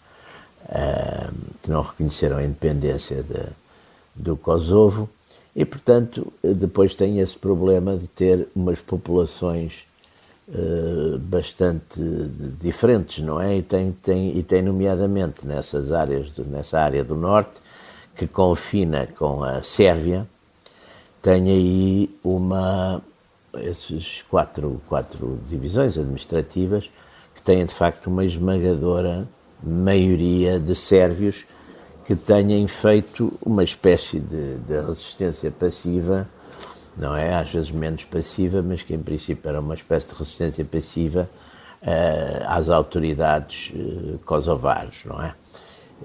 a 0.70 1.30
que 1.62 1.70
não 1.70 1.82
reconheceram 1.82 2.38
a 2.38 2.44
independência 2.44 3.24
de, 3.24 3.44
do 4.16 4.38
Kosovo 4.38 5.10
e 5.56 5.66
portanto 5.66 6.32
depois 6.44 6.94
tem 6.94 7.20
esse 7.20 7.38
problema 7.38 7.98
de 7.98 8.08
ter 8.08 8.48
umas 8.56 8.80
populações 8.80 9.86
uh, 10.50 11.18
bastante 11.20 12.00
diferentes, 12.62 13.24
não 13.24 13.40
é? 13.42 13.58
E 13.58 13.62
tem, 13.62 13.92
tem, 13.92 14.38
e 14.38 14.44
tem 14.44 14.62
nomeadamente 14.62 15.46
nessas 15.46 15.92
áreas, 15.92 16.32
nessa 16.38 16.80
área 16.80 17.04
do 17.04 17.16
norte 17.16 17.62
que 18.18 18.28
confina 18.28 19.08
com 19.18 19.44
a 19.44 19.62
Sérvia, 19.62 20.28
tem 21.22 21.50
aí 21.50 22.10
uma 22.24 23.02
esses 23.60 24.24
quatro, 24.24 24.82
quatro 24.88 25.40
divisões 25.46 25.98
administrativas 25.98 26.90
que 27.34 27.42
têm 27.42 27.66
de 27.66 27.74
facto 27.74 28.08
uma 28.08 28.26
esmagadora 28.26 29.28
maioria 29.64 30.60
de 30.60 30.76
sérvios 30.76 31.46
que 32.06 32.16
tenham 32.16 32.68
feito 32.68 33.38
uma 33.44 33.64
espécie 33.64 34.20
de, 34.20 34.58
de, 34.60 34.80
resistência 34.80 35.52
passiva, 35.52 36.28
não 36.96 37.16
é? 37.16 37.36
Às 37.36 37.52
vezes 37.52 37.72
menos 37.72 38.04
passiva, 38.06 38.62
mas 38.62 38.82
que 38.82 38.94
em 38.94 39.00
princípio 39.00 39.50
era 39.50 39.60
uma 39.60 39.76
espécie 39.76 40.08
de 40.08 40.16
resistência 40.16 40.64
passiva 40.64 41.30
uh, 41.82 42.46
às 42.48 42.70
autoridades 42.70 43.74
uh, 43.76 44.20
kosovares, 44.20 45.04
não 45.04 45.22
é? 45.22 45.34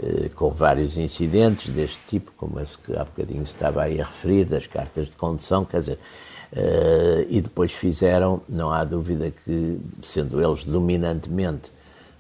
Eh, 0.00 0.31
com 0.35 0.48
vários 0.50 0.96
incidentes 0.96 1.68
deste 1.68 1.98
tipo, 2.09 2.33
como 2.38 2.59
esse 2.59 2.78
que 2.78 2.96
há 2.96 3.05
bocadinho 3.05 3.42
estava 3.42 3.83
aí 3.83 4.00
a 4.00 4.05
referir, 4.05 4.46
das 4.46 4.66
cartas 4.66 5.07
de 5.07 5.16
condução, 5.16 5.66
quer 5.66 5.81
dizer, 5.81 5.98
uh, 6.52 7.26
e 7.28 7.42
depois 7.42 7.72
fizeram, 7.72 8.40
não 8.48 8.72
há 8.72 8.85
dúvida 8.85 9.31
que, 9.31 9.78
sendo 10.00 10.42
eles 10.42 10.64
dominantemente, 10.64 11.70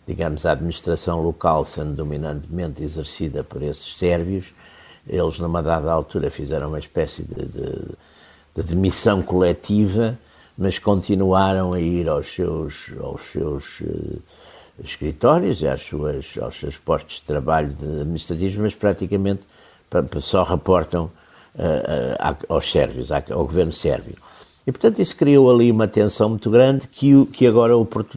digamos, 0.06 0.44
a 0.44 0.52
administração 0.52 1.22
local 1.22 1.64
sendo 1.64 1.94
dominantemente 1.94 2.82
exercida 2.82 3.42
por 3.42 3.62
esses 3.62 3.96
sérvios, 3.96 4.52
eles 5.08 5.38
numa 5.38 5.62
dada 5.62 5.90
altura 5.90 6.30
fizeram 6.30 6.68
uma 6.68 6.78
espécie 6.78 7.22
de, 7.22 7.46
de, 7.46 7.72
de 8.54 8.62
demissão 8.64 9.22
coletiva, 9.22 10.18
mas 10.58 10.78
continuaram 10.78 11.72
a 11.72 11.80
ir 11.80 12.06
aos 12.06 12.26
seus, 12.26 12.92
aos 13.00 13.22
seus 13.22 13.80
uh, 13.80 14.22
escritórios 14.82 15.62
e 15.62 15.68
às 15.68 15.82
suas, 15.82 16.36
aos 16.40 16.58
seus 16.58 16.78
postos 16.78 17.16
de 17.16 17.22
trabalho 17.22 17.74
administrativos, 18.00 18.56
mas 18.58 18.74
praticamente 18.74 19.42
só 20.20 20.42
reportam 20.42 21.10
uh, 21.54 22.36
aos 22.48 22.70
sérvios, 22.70 23.10
ao 23.12 23.44
governo 23.44 23.72
sérvio. 23.72 24.16
E, 24.66 24.72
portanto, 24.72 25.00
isso 25.00 25.16
criou 25.16 25.50
ali 25.50 25.70
uma 25.70 25.88
tensão 25.88 26.28
muito 26.30 26.48
grande 26.50 26.86
que, 26.88 27.26
que 27.26 27.46
agora 27.46 27.76
o 27.76 27.84
Porto, 27.84 28.16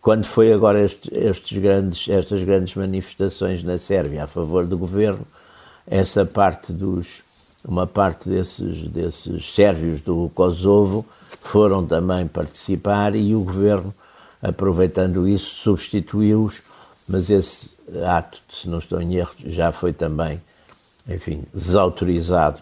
quando 0.00 0.24
foi 0.24 0.52
agora 0.52 0.82
este, 0.82 1.14
estes 1.14 1.58
grandes, 1.58 2.08
estas 2.08 2.42
grandes 2.42 2.74
manifestações 2.74 3.62
na 3.62 3.76
Sérvia 3.76 4.24
a 4.24 4.26
favor 4.26 4.66
do 4.66 4.78
governo, 4.78 5.26
essa 5.86 6.24
parte 6.24 6.72
dos, 6.72 7.22
uma 7.64 7.86
parte 7.86 8.28
desses, 8.28 8.88
desses 8.88 9.54
sérvios 9.54 10.00
do 10.00 10.30
Kosovo 10.34 11.04
foram 11.40 11.84
também 11.84 12.26
participar 12.26 13.14
e 13.14 13.34
o 13.34 13.44
governo 13.44 13.94
aproveitando 14.42 15.28
isso, 15.28 15.54
substituiu-os, 15.54 16.60
mas 17.08 17.30
esse 17.30 17.70
ato, 18.04 18.42
se 18.50 18.68
não 18.68 18.78
estou 18.78 19.00
em 19.00 19.14
erro, 19.14 19.32
já 19.46 19.70
foi 19.70 19.92
também, 19.92 20.40
enfim, 21.08 21.44
desautorizado 21.54 22.60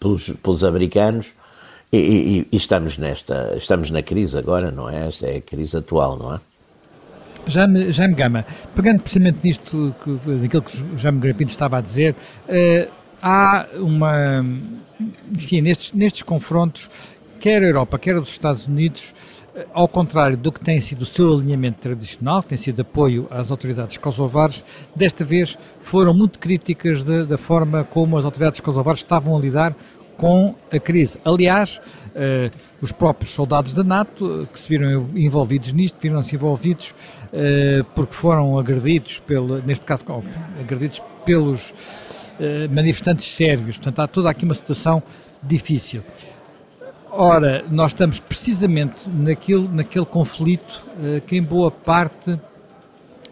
pelos, 0.00 0.30
pelos 0.30 0.64
americanos 0.64 1.34
e, 1.92 1.98
e, 1.98 2.48
e, 2.52 2.56
estamos 2.56 2.98
nesta, 2.98 3.54
estamos 3.56 3.90
na 3.90 4.02
crise 4.02 4.36
agora, 4.36 4.70
não 4.70 4.88
é? 4.88 5.06
Esta 5.06 5.28
é 5.28 5.36
a 5.36 5.40
crise 5.40 5.76
atual, 5.76 6.18
não 6.18 6.34
é? 6.34 6.40
Jaime, 7.46 7.92
Jaime 7.92 8.14
Gama, 8.14 8.44
pegando 8.74 9.02
precisamente 9.02 9.38
nisto, 9.42 9.94
que, 10.02 10.34
daquilo 10.40 10.62
que 10.62 10.82
o 10.82 10.98
Jaime 10.98 11.20
Grapinto 11.20 11.52
estava 11.52 11.78
a 11.78 11.80
dizer, 11.80 12.16
uh, 12.48 12.90
há 13.22 13.66
uma, 13.74 14.44
enfim, 15.32 15.60
nestes, 15.60 15.92
nestes 15.92 16.22
confrontos, 16.22 16.90
quer 17.38 17.62
a 17.62 17.66
Europa, 17.66 17.98
quer 17.98 18.16
os 18.16 18.28
Estados 18.28 18.66
Unidos, 18.66 19.14
ao 19.72 19.88
contrário 19.88 20.36
do 20.36 20.52
que 20.52 20.60
tem 20.60 20.80
sido 20.80 21.02
o 21.02 21.04
seu 21.04 21.34
alinhamento 21.34 21.80
tradicional, 21.80 22.42
que 22.42 22.48
tem 22.48 22.58
sido 22.58 22.80
apoio 22.80 23.26
às 23.30 23.50
autoridades 23.50 23.96
kosovares, 23.96 24.64
desta 24.94 25.24
vez 25.24 25.56
foram 25.80 26.12
muito 26.12 26.38
críticas 26.38 27.04
de, 27.04 27.24
da 27.24 27.38
forma 27.38 27.84
como 27.84 28.18
as 28.18 28.24
autoridades 28.24 28.60
kosovares 28.60 29.00
estavam 29.00 29.36
a 29.36 29.40
lidar 29.40 29.74
com 30.16 30.54
a 30.72 30.78
crise. 30.78 31.18
Aliás, 31.24 31.80
eh, 32.14 32.50
os 32.80 32.90
próprios 32.92 33.32
soldados 33.34 33.74
da 33.74 33.84
NATO, 33.84 34.42
eh, 34.42 34.46
que 34.52 34.58
se 34.58 34.68
viram 34.68 35.08
envolvidos 35.14 35.72
nisto, 35.72 35.98
viram-se 36.00 36.34
envolvidos 36.34 36.94
eh, 37.32 37.84
porque 37.94 38.14
foram 38.14 38.58
agredidos, 38.58 39.18
pelo, 39.18 39.58
neste 39.62 39.84
caso, 39.84 40.04
agredidos 40.58 41.02
pelos 41.24 41.74
eh, 42.40 42.68
manifestantes 42.68 43.26
sérvios. 43.30 43.76
Portanto, 43.76 44.00
há 44.00 44.06
toda 44.06 44.30
aqui 44.30 44.44
uma 44.44 44.54
situação 44.54 45.02
difícil. 45.42 46.02
Ora, 47.18 47.64
nós 47.70 47.92
estamos 47.92 48.20
precisamente 48.20 49.08
naquele, 49.08 49.66
naquele 49.68 50.04
conflito 50.04 50.84
uh, 50.98 51.18
que 51.22 51.34
em 51.34 51.42
boa 51.42 51.70
parte 51.70 52.38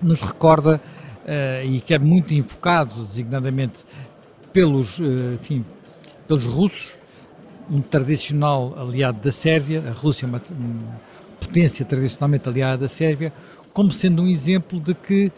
nos 0.00 0.22
recorda 0.22 0.80
uh, 1.26 1.66
e 1.66 1.82
que 1.82 1.92
é 1.92 1.98
muito 1.98 2.32
invocado 2.32 3.04
designadamente 3.04 3.84
pelos, 4.54 4.98
uh, 4.98 5.34
enfim, 5.34 5.66
pelos 6.26 6.46
russos, 6.46 6.94
um 7.70 7.82
tradicional 7.82 8.74
aliado 8.78 9.20
da 9.20 9.30
Sérvia, 9.30 9.84
a 9.86 9.92
Rússia 9.92 10.24
é 10.24 10.28
uma, 10.28 10.40
uma 10.50 11.00
potência 11.38 11.84
tradicionalmente 11.84 12.48
aliada 12.48 12.78
da 12.78 12.88
Sérvia, 12.88 13.34
como 13.74 13.92
sendo 13.92 14.22
um 14.22 14.28
exemplo 14.28 14.80
de 14.80 14.94
que 14.94 15.30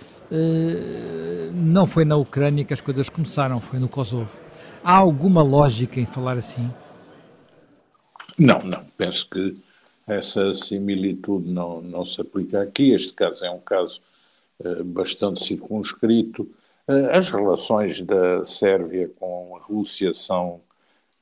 não 1.52 1.86
foi 1.86 2.04
na 2.04 2.16
Ucrânia 2.16 2.64
que 2.64 2.74
as 2.74 2.80
coisas 2.80 3.08
começaram, 3.08 3.60
foi 3.60 3.78
no 3.78 3.88
Kosovo. 3.88 4.30
Há 4.84 4.94
alguma 4.94 5.42
lógica 5.42 5.98
em 6.00 6.06
falar 6.06 6.36
assim? 6.36 6.68
Não, 8.38 8.58
não. 8.60 8.84
Penso 8.96 9.28
que 9.28 9.56
essa 10.06 10.54
similitude 10.54 11.50
não, 11.50 11.80
não 11.80 12.04
se 12.04 12.20
aplica 12.20 12.62
aqui. 12.62 12.92
Este 12.92 13.12
caso 13.12 13.44
é 13.44 13.50
um 13.50 13.60
caso 13.60 14.00
uh, 14.60 14.84
bastante 14.84 15.42
circunscrito. 15.44 16.42
Uh, 16.88 17.10
as 17.12 17.28
relações 17.30 18.02
da 18.02 18.44
Sérvia 18.44 19.08
com 19.18 19.56
a 19.56 19.60
Rússia 19.60 20.14
são 20.14 20.60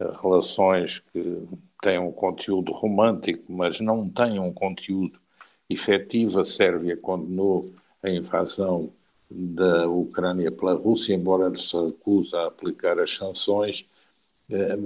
uh, 0.01 0.13
relações 0.23 1.03
que 1.13 1.43
têm 1.83 1.99
um 1.99 2.13
conteúdo 2.13 2.73
romântico, 2.73 3.45
mas 3.53 3.81
não 3.81 4.09
têm 4.09 4.39
um 4.39 4.53
conteúdo 4.53 5.19
efetivo. 5.69 6.41
A 6.41 6.45
Sérvia 6.45 6.97
condenou 6.97 7.71
a 8.03 8.11
invasão 8.11 8.91
da 9.31 9.89
Ucrânia 9.89 10.51
pela 10.53 10.75
Rússia, 10.75 11.15
embora 11.15 11.57
se 11.57 11.77
recuse 11.77 12.35
a 12.37 12.47
aplicar 12.47 12.99
as 12.99 13.15
sanções 13.15 13.87
eh, 13.87 13.94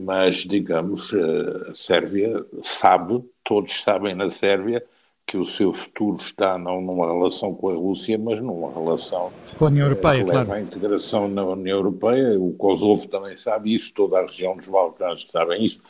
mas, 0.04 0.36
digamos, 0.36 1.12
eh, 1.12 1.70
a 1.70 1.74
Sérvia 1.74 2.44
sabe, 2.60 3.22
todos 3.42 3.82
sabem 3.82 4.14
na 4.14 4.30
Sérvia, 4.30 4.84
que 5.26 5.36
o 5.36 5.44
seu 5.44 5.74
futuro 5.74 6.16
está 6.16 6.56
não 6.56 6.80
numa 6.80 7.06
relação 7.12 7.54
com 7.54 7.68
a 7.68 7.74
Rússia, 7.74 8.16
mas 8.16 8.40
numa 8.40 8.72
relação 8.72 9.30
com 9.58 9.66
a 9.66 9.68
União 9.68 9.86
Europeia, 9.86 10.24
que 10.24 10.30
leva 10.30 10.44
claro. 10.46 10.60
à 10.60 10.62
integração 10.62 11.28
na 11.28 11.44
União 11.44 11.76
Europeia. 11.76 12.40
O 12.40 12.52
Kosovo 12.54 13.06
também 13.08 13.36
sabe 13.36 13.74
isso, 13.74 13.92
toda 13.92 14.18
a 14.18 14.22
região 14.22 14.56
dos 14.56 14.66
Balcãs 14.66 15.26
sabem 15.30 15.62
isso. 15.62 15.80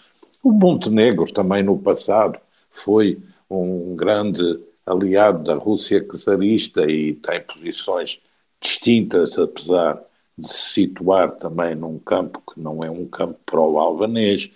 O 0.42 0.50
Montenegro 0.50 1.32
também 1.32 1.62
no 1.62 1.78
passado 1.78 2.40
foi 2.68 3.20
um 3.48 3.94
grande 3.94 4.42
aliado 4.84 5.44
da 5.44 5.54
Rússia 5.54 6.04
czarista 6.16 6.90
e 6.90 7.14
tem 7.14 7.40
posições 7.40 8.20
distintas, 8.60 9.38
apesar 9.38 10.02
de 10.38 10.48
se 10.48 10.72
situar 10.74 11.32
também 11.32 11.74
num 11.74 11.98
campo 11.98 12.40
que 12.40 12.60
não 12.60 12.84
é 12.84 12.90
um 12.90 13.04
campo 13.06 13.38
pró-albanês 13.44 14.50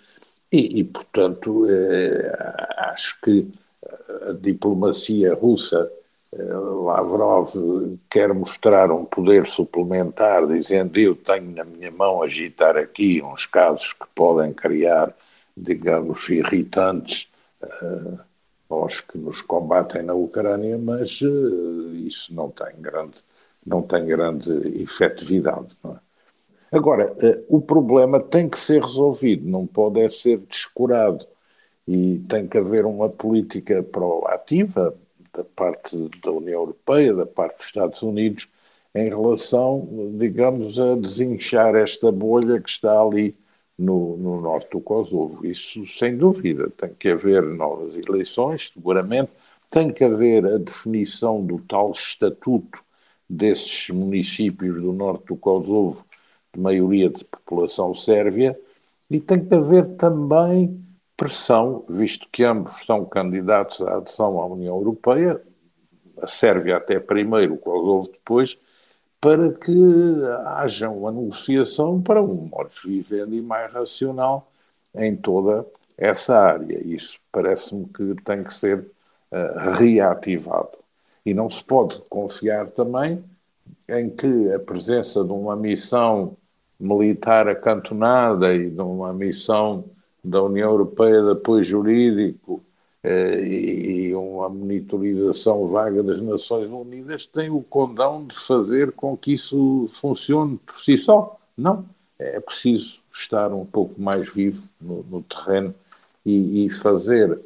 e, 0.51 0.79
e, 0.79 0.83
portanto, 0.83 1.65
eh, 1.67 2.31
acho 2.77 3.19
que 3.21 3.51
a 4.29 4.33
diplomacia 4.33 5.33
russa, 5.33 5.91
eh, 6.31 6.43
Lavrov 6.43 7.51
quer 8.09 8.33
mostrar 8.33 8.91
um 8.91 9.03
poder 9.03 9.45
suplementar, 9.45 10.47
dizendo 10.47 10.99
eu 10.99 11.15
tenho 11.15 11.51
na 11.51 11.63
minha 11.63 11.91
mão 11.91 12.21
agitar 12.21 12.77
aqui 12.77 13.21
uns 13.21 13.45
casos 13.47 13.93
que 13.93 14.05
podem 14.15 14.53
criar, 14.53 15.13
digamos, 15.57 16.29
irritantes 16.29 17.27
eh, 17.61 18.17
aos 18.69 19.01
que 19.01 19.17
nos 19.17 19.41
combatem 19.41 20.03
na 20.03 20.13
Ucrânia, 20.13 20.77
mas 20.77 21.19
isso 22.05 22.33
não 22.33 22.49
tem 22.49 22.79
grande 22.79 23.17
não 23.65 23.81
tem 23.81 24.05
grande 24.05 24.51
efetividade. 24.81 25.77
É? 25.85 25.95
Agora, 26.71 27.15
eh, 27.21 27.39
o 27.47 27.61
problema 27.61 28.19
tem 28.19 28.49
que 28.49 28.59
ser 28.59 28.81
resolvido, 28.81 29.47
não 29.47 29.65
pode 29.67 29.99
é 29.99 30.09
ser 30.09 30.39
descurado 30.39 31.25
e 31.87 32.19
tem 32.27 32.47
que 32.47 32.57
haver 32.57 32.85
uma 32.85 33.09
política 33.09 33.83
proativa 33.83 34.95
da 35.33 35.43
parte 35.43 36.09
da 36.23 36.31
União 36.31 36.61
Europeia, 36.61 37.13
da 37.13 37.25
parte 37.25 37.57
dos 37.57 37.65
Estados 37.65 38.01
Unidos, 38.01 38.47
em 38.95 39.09
relação, 39.09 39.87
digamos, 40.17 40.79
a 40.79 40.95
desinchar 40.95 41.75
esta 41.75 42.11
bolha 42.11 42.61
que 42.61 42.69
está 42.69 43.01
ali 43.01 43.35
no, 43.77 44.15
no 44.17 44.39
norte 44.39 44.69
do 44.71 44.79
Kosovo. 44.81 45.45
Isso, 45.45 45.85
sem 45.87 46.15
dúvida, 46.15 46.69
tem 46.77 46.93
que 46.93 47.09
haver 47.09 47.43
novas 47.43 47.95
eleições, 47.95 48.71
seguramente, 48.73 49.31
tem 49.69 49.91
que 49.91 50.03
haver 50.03 50.45
a 50.45 50.57
definição 50.57 51.43
do 51.43 51.59
tal 51.59 51.91
estatuto 51.91 52.79
desses 53.29 53.89
municípios 53.89 54.81
do 54.81 54.93
norte 54.93 55.25
do 55.27 55.35
Kosovo, 55.35 56.05
de 56.53 56.59
maioria 56.59 57.09
de 57.09 57.23
população 57.25 57.93
sérvia, 57.95 58.59
e 59.09 59.19
tem 59.19 59.43
que 59.43 59.53
haver 59.53 59.95
também 59.95 60.83
pressão, 61.15 61.85
visto 61.87 62.27
que 62.31 62.43
ambos 62.43 62.85
são 62.85 63.05
candidatos 63.05 63.81
à 63.81 63.97
adesão 63.97 64.39
à 64.39 64.45
União 64.45 64.75
Europeia, 64.75 65.41
a 66.21 66.27
Sérvia 66.27 66.77
até 66.77 66.99
primeiro, 66.99 67.55
o 67.55 67.57
Kosovo 67.57 68.11
depois, 68.11 68.57
para 69.19 69.51
que 69.53 69.71
haja 70.45 70.89
uma 70.89 71.11
negociação 71.11 72.01
para 72.01 72.21
um 72.21 72.49
modo 72.51 72.69
vivendo 72.83 73.33
e 73.33 73.41
mais 73.41 73.71
racional 73.71 74.51
em 74.93 75.15
toda 75.15 75.65
essa 75.97 76.37
área. 76.37 76.85
Isso 76.85 77.19
parece-me 77.31 77.85
que 77.85 78.15
tem 78.23 78.43
que 78.43 78.53
ser 78.53 78.79
uh, 79.31 79.71
reativado. 79.77 80.82
E 81.25 81.33
não 81.33 81.49
se 81.49 81.63
pode 81.63 82.01
confiar 82.09 82.69
também 82.71 83.23
em 83.87 84.09
que 84.09 84.51
a 84.51 84.59
presença 84.59 85.23
de 85.23 85.31
uma 85.31 85.55
missão 85.55 86.37
militar 86.79 87.47
acantonada 87.47 88.53
e 88.53 88.69
de 88.69 88.81
uma 88.81 89.13
missão 89.13 89.85
da 90.23 90.41
União 90.41 90.71
Europeia 90.71 91.21
de 91.21 91.31
apoio 91.31 91.63
jurídico 91.63 92.63
e 93.05 94.13
uma 94.15 94.47
monitorização 94.47 95.67
vaga 95.67 96.01
das 96.01 96.21
Nações 96.21 96.69
Unidas 96.69 97.25
tem 97.25 97.49
o 97.49 97.61
condão 97.61 98.25
de 98.25 98.39
fazer 98.39 98.93
com 98.93 99.17
que 99.17 99.33
isso 99.33 99.89
funcione 99.93 100.57
por 100.65 100.79
si 100.79 100.97
só. 100.97 101.37
Não, 101.57 101.85
é 102.17 102.39
preciso 102.39 103.01
estar 103.11 103.51
um 103.51 103.65
pouco 103.65 104.01
mais 104.01 104.29
vivo 104.33 104.67
no, 104.79 105.03
no 105.03 105.21
terreno 105.21 105.75
e, 106.25 106.65
e 106.65 106.69
fazer 106.69 107.39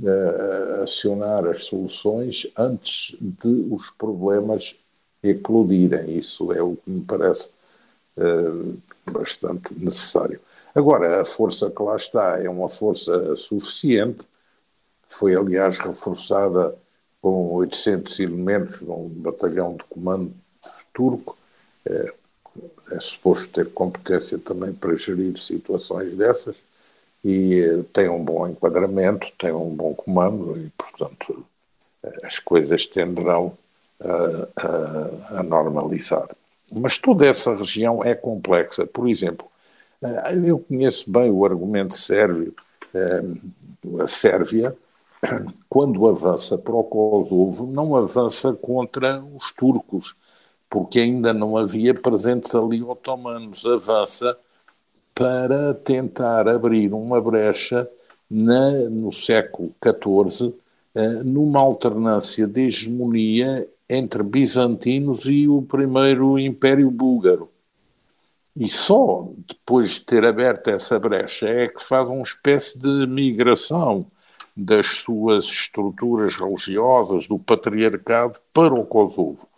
uh, 0.00 0.82
acionar 0.82 1.46
as 1.46 1.64
soluções 1.64 2.46
antes 2.56 3.16
de 3.20 3.66
os 3.70 3.90
problemas 3.90 4.74
eclodirem. 5.22 6.16
Isso 6.16 6.52
é 6.52 6.62
o 6.62 6.76
que 6.76 6.90
me 6.90 7.00
parece 7.02 7.50
uh, 8.16 8.76
bastante 9.10 9.74
necessário. 9.74 10.40
Agora, 10.74 11.22
a 11.22 11.24
força 11.24 11.70
que 11.70 11.82
lá 11.82 11.96
está 11.96 12.40
é 12.40 12.48
uma 12.48 12.68
força 12.68 13.34
suficiente, 13.36 14.26
foi 15.08 15.34
aliás 15.34 15.78
reforçada 15.78 16.74
com 17.20 17.52
800 17.54 18.20
elementos, 18.20 18.80
um 18.82 19.08
batalhão 19.08 19.76
de 19.76 19.84
comando 19.84 20.32
turco, 20.92 21.36
é, 21.84 22.12
é 22.92 23.00
suposto 23.00 23.48
ter 23.48 23.70
competência 23.70 24.38
também 24.38 24.72
para 24.72 24.94
gerir 24.94 25.38
situações 25.38 26.14
dessas 26.16 26.56
e 27.24 27.82
tem 27.92 28.08
um 28.08 28.22
bom 28.24 28.46
enquadramento, 28.46 29.26
tem 29.38 29.52
um 29.52 29.74
bom 29.74 29.94
comando 29.94 30.56
e, 30.58 30.70
portanto, 30.70 31.44
as 32.22 32.38
coisas 32.38 32.86
tenderão 32.86 33.56
a, 34.00 35.36
a, 35.36 35.40
a 35.40 35.42
normalizar. 35.42 36.28
Mas 36.70 36.98
toda 36.98 37.26
essa 37.26 37.54
região 37.54 38.04
é 38.04 38.14
complexa. 38.14 38.86
Por 38.86 39.08
exemplo, 39.08 39.46
eh, 40.02 40.34
eu 40.44 40.58
conheço 40.58 41.10
bem 41.10 41.30
o 41.30 41.44
argumento 41.44 41.94
sérvio. 41.94 42.54
Eh, 42.94 43.22
a 44.00 44.06
Sérvia, 44.06 44.76
quando 45.68 46.06
avança 46.06 46.58
para 46.58 46.74
o 46.74 46.84
Kosovo, 46.84 47.66
não 47.66 47.96
avança 47.96 48.52
contra 48.52 49.22
os 49.34 49.52
turcos, 49.52 50.14
porque 50.68 51.00
ainda 51.00 51.32
não 51.32 51.56
havia 51.56 51.94
presentes 51.94 52.54
ali 52.54 52.82
otomanos. 52.82 53.64
Avança 53.64 54.36
para 55.18 55.74
tentar 55.74 56.48
abrir 56.48 56.92
uma 56.92 57.20
brecha 57.20 57.90
na, 58.30 58.70
no 58.70 59.10
século 59.10 59.74
XIV, 59.82 60.54
eh, 60.94 61.24
numa 61.24 61.58
alternância 61.58 62.46
de 62.46 62.68
hegemonia 62.68 63.68
entre 63.88 64.22
bizantinos 64.22 65.24
e 65.24 65.48
o 65.48 65.60
primeiro 65.60 66.38
Império 66.38 66.88
Búlgaro. 66.88 67.50
E 68.54 68.68
só 68.68 69.28
depois 69.48 69.94
de 69.94 70.02
ter 70.02 70.24
aberto 70.24 70.68
essa 70.68 71.00
brecha 71.00 71.48
é 71.48 71.66
que 71.66 71.82
faz 71.82 72.06
uma 72.06 72.22
espécie 72.22 72.78
de 72.78 73.04
migração 73.08 74.06
das 74.56 74.86
suas 74.86 75.46
estruturas 75.46 76.36
religiosas, 76.36 77.26
do 77.26 77.40
patriarcado, 77.40 78.38
para 78.54 78.72
o 78.72 78.86
Kosovo. 78.86 79.48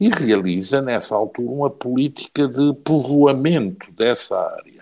E 0.00 0.08
realiza, 0.08 0.82
nessa 0.82 1.14
altura, 1.14 1.52
uma 1.52 1.70
política 1.70 2.48
de 2.48 2.74
povoamento 2.82 3.92
dessa 3.92 4.36
área. 4.36 4.73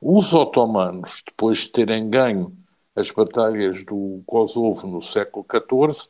Os 0.00 0.32
otomanos, 0.32 1.22
depois 1.26 1.58
de 1.58 1.70
terem 1.70 2.08
ganho 2.08 2.56
as 2.94 3.10
batalhas 3.10 3.84
do 3.84 4.22
Kosovo 4.26 4.86
no 4.86 5.02
século 5.02 5.44
XIV, 5.48 6.08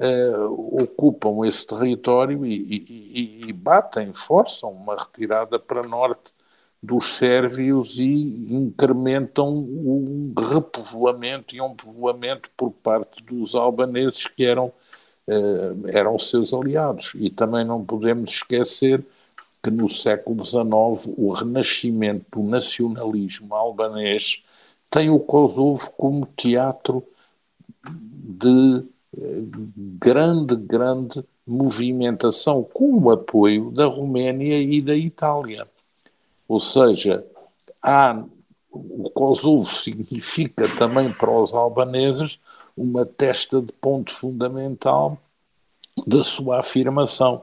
uh, 0.00 0.82
ocupam 0.82 1.46
esse 1.46 1.66
território 1.66 2.44
e, 2.44 2.54
e, 2.54 3.48
e, 3.48 3.52
batem, 3.52 4.12
forçam 4.12 4.70
uma 4.70 4.96
retirada 4.96 5.58
para 5.58 5.86
norte 5.86 6.32
dos 6.82 7.16
sérvios 7.16 7.98
e 7.98 8.04
incrementam 8.50 9.48
um 9.48 10.32
repovoamento 10.36 11.54
e 11.54 11.60
um 11.60 11.74
povoamento 11.74 12.50
por 12.56 12.70
parte 12.70 13.22
dos 13.22 13.54
albaneses 13.54 14.26
que 14.26 14.44
eram, 14.44 14.66
uh, 15.26 15.88
eram 15.88 16.18
seus 16.18 16.52
aliados. 16.52 17.12
E 17.14 17.30
também 17.30 17.64
não 17.64 17.84
podemos 17.84 18.30
esquecer 18.30 19.04
que 19.66 19.70
no 19.70 19.88
século 19.88 20.44
XIX 20.44 21.12
o 21.18 21.32
renascimento 21.32 22.24
do 22.30 22.48
nacionalismo 22.48 23.52
albanês 23.52 24.44
tem 24.88 25.10
o 25.10 25.18
Kosovo 25.18 25.90
como 25.96 26.28
teatro 26.36 27.02
de 27.84 28.84
grande, 29.98 30.54
grande 30.54 31.24
movimentação 31.44 32.62
com 32.62 32.96
o 32.96 33.10
apoio 33.10 33.72
da 33.72 33.86
Roménia 33.86 34.60
e 34.60 34.80
da 34.80 34.94
Itália. 34.94 35.66
Ou 36.46 36.60
seja, 36.60 37.26
há, 37.82 38.22
o 38.70 39.10
Kosovo 39.10 39.64
significa 39.64 40.68
também 40.76 41.12
para 41.12 41.30
os 41.30 41.52
albaneses 41.52 42.38
uma 42.76 43.04
testa 43.04 43.60
de 43.60 43.72
ponto 43.72 44.12
fundamental 44.12 45.18
da 46.06 46.22
sua 46.22 46.60
afirmação. 46.60 47.42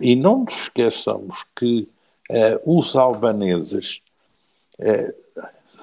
E 0.00 0.16
não 0.16 0.44
nos 0.44 0.62
esqueçamos 0.62 1.44
que 1.54 1.88
eh, 2.28 2.60
os 2.64 2.96
albaneses 2.96 4.00
eh, 4.78 5.14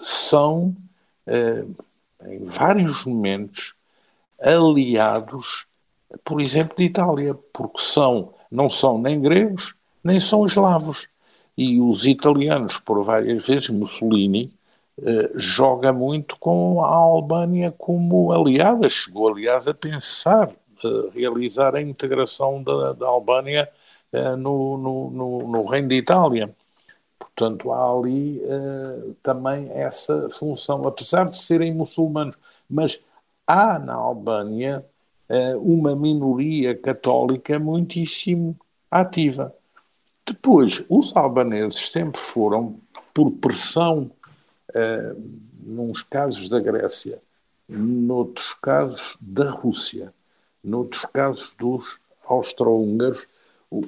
são, 0.02 0.76
eh, 1.26 1.64
em 2.28 2.46
vários 2.46 3.06
momentos, 3.06 3.74
aliados, 4.42 5.66
por 6.24 6.42
exemplo, 6.42 6.76
de 6.78 6.84
Itália, 6.84 7.34
porque 7.54 7.80
são, 7.80 8.34
não 8.52 8.70
são 8.70 8.98
nem 8.98 9.22
gregos, 9.22 9.76
nem 10.04 10.20
são 10.20 10.46
eslavos. 10.46 11.08
E 11.58 11.80
os 11.80 12.06
italianos, 12.06 12.78
por 12.78 13.04
várias 13.04 13.46
vezes, 13.46 13.70
Mussolini, 13.70 14.52
joga 15.36 15.94
muito 15.94 16.36
com 16.38 16.84
a 16.84 16.88
Albânia 16.88 17.72
como 17.78 18.32
aliada. 18.32 18.90
Chegou, 18.90 19.28
aliás, 19.28 19.68
a 19.68 19.74
pensar 19.74 20.52
realizar 21.14 21.76
a 21.76 21.82
integração 21.82 22.62
da, 22.62 22.94
da 22.94 23.08
Albânia 23.08 23.70
no, 24.38 24.78
no, 24.78 25.10
no, 25.12 25.48
no, 25.48 25.66
Reino 25.66 25.88
de 25.88 25.96
Itália. 25.96 26.56
Portanto, 27.18 27.72
há 27.72 27.92
ali 27.92 28.42
eh, 28.44 29.12
também 29.24 29.70
essa 29.72 30.30
função, 30.30 30.88
apesar 30.88 31.26
de 31.26 31.38
serem 31.38 31.74
muçulmanos, 31.74 32.36
mas 32.70 33.00
há 33.48 33.80
na 33.80 33.96
Albânia 33.96 34.86
uh, 35.30 35.58
uma 35.60 35.96
minoria 35.96 36.76
católica 36.76 37.60
muitíssimo 37.60 38.58
ativa. 38.90 39.54
Depois, 40.26 40.84
os 40.88 41.16
albaneses 41.16 41.92
sempre 41.92 42.20
foram, 42.20 42.80
por 43.14 43.32
pressão, 43.32 44.12
uh, 44.70 45.44
nos 45.66 46.04
casos 46.04 46.50
da 46.50 46.60
Grécia, 46.60 47.22
noutros 47.68 48.54
casos 48.56 49.18
da 49.20 49.50
Rússia, 49.50 50.14
noutros 50.64 51.06
casos 51.06 51.54
dos 51.58 52.00
austro-húngaros, 52.26 53.28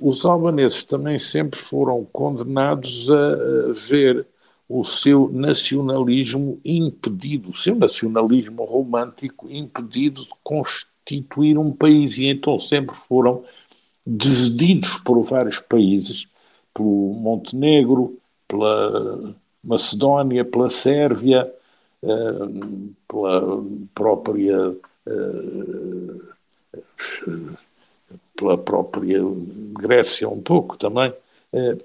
os 0.02 0.26
albaneses 0.26 0.84
também 0.84 1.20
sempre 1.20 1.60
foram 1.60 2.06
condenados 2.06 3.08
a 3.10 3.72
ver 3.88 4.26
o 4.68 4.84
seu 4.84 5.30
nacionalismo 5.32 6.60
impedido, 6.66 7.52
o 7.52 7.56
seu 7.56 7.76
nacionalismo 7.76 8.64
romântico 8.64 9.48
impedido 9.50 10.24
de 10.24 10.32
constituir 10.44 11.58
um 11.58 11.72
país. 11.72 12.18
E 12.18 12.26
então 12.26 12.60
sempre 12.60 12.96
foram 12.96 13.44
divididos 14.06 14.98
por 15.00 15.22
vários 15.22 15.60
países, 15.60 16.28
pelo 16.74 17.14
Montenegro, 17.14 18.18
pela 18.48 19.36
Macedónia, 19.64 20.44
pela 20.44 20.70
Sérvia, 20.70 21.52
eh, 22.02 22.08
pela 23.08 23.64
própria 23.94 24.76
eh, 25.08 26.36
pela 28.36 28.58
própria 28.58 29.20
Grécia 29.74 30.30
um 30.30 30.42
pouco 30.42 30.78
também, 30.78 31.14
eh, 31.54 31.78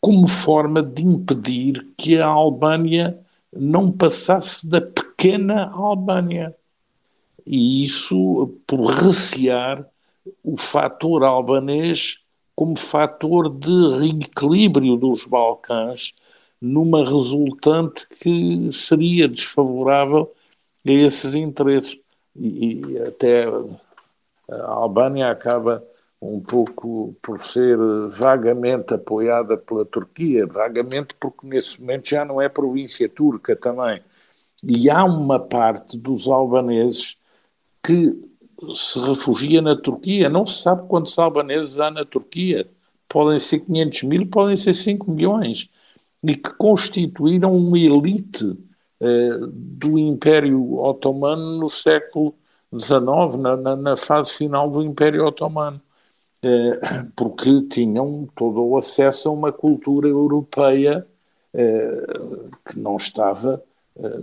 como 0.00 0.26
forma 0.26 0.82
de 0.82 1.02
impedir 1.02 1.86
que 1.96 2.18
a 2.18 2.26
Albânia 2.26 3.18
não 3.52 3.90
passasse 3.90 4.66
da 4.66 4.80
pequena 4.80 5.70
Albânia. 5.70 6.54
E 7.46 7.84
isso 7.84 8.54
por 8.66 8.86
recear 8.86 9.86
o 10.42 10.56
fator 10.56 11.22
albanês 11.22 12.18
como 12.54 12.76
fator 12.78 13.50
de 13.50 13.98
reequilíbrio 13.98 14.96
dos 14.96 15.24
Balcãs 15.24 16.14
numa 16.60 17.04
resultante 17.04 18.08
que 18.20 18.70
seria 18.72 19.28
desfavorável 19.28 20.32
a 20.86 20.90
esses 20.90 21.34
interesses. 21.34 21.98
E, 22.34 22.80
e 22.80 22.98
até 22.98 23.46
a 24.48 24.72
Albânia 24.72 25.30
acaba 25.30 25.84
um 26.20 26.40
pouco 26.40 27.14
por 27.20 27.42
ser 27.42 27.76
vagamente 28.10 28.94
apoiada 28.94 29.56
pela 29.56 29.84
Turquia, 29.84 30.46
vagamente 30.46 31.14
porque 31.20 31.46
nesse 31.46 31.80
momento 31.80 32.08
já 32.08 32.24
não 32.24 32.40
é 32.40 32.48
província 32.48 33.08
turca 33.08 33.54
também. 33.54 34.02
E 34.64 34.88
há 34.88 35.04
uma 35.04 35.38
parte 35.38 35.98
dos 35.98 36.26
albaneses 36.26 37.16
que 37.82 38.18
se 38.74 38.98
refugia 38.98 39.60
na 39.60 39.76
Turquia. 39.76 40.28
Não 40.28 40.46
se 40.46 40.62
sabe 40.62 40.88
quantos 40.88 41.18
albaneses 41.18 41.78
há 41.78 41.90
na 41.90 42.04
Turquia. 42.04 42.68
Podem 43.08 43.38
ser 43.38 43.60
500 43.60 44.02
mil, 44.04 44.26
podem 44.26 44.56
ser 44.56 44.74
5 44.74 45.10
milhões. 45.10 45.68
E 46.22 46.34
que 46.34 46.54
constituíram 46.54 47.54
uma 47.54 47.78
elite 47.78 48.56
do 49.52 49.98
Império 49.98 50.78
Otomano 50.78 51.58
no 51.58 51.68
século 51.68 52.34
XIX, 52.34 52.45
na, 53.38 53.56
na, 53.56 53.76
na 53.76 53.96
fase 53.96 54.32
final 54.32 54.70
do 54.70 54.82
Império 54.82 55.24
Otomano, 55.26 55.80
porque 57.14 57.62
tinham 57.62 58.28
todo 58.34 58.64
o 58.64 58.76
acesso 58.76 59.28
a 59.28 59.32
uma 59.32 59.52
cultura 59.52 60.08
europeia 60.08 61.06
que 62.64 62.78
não 62.78 62.96
estava, 62.96 63.62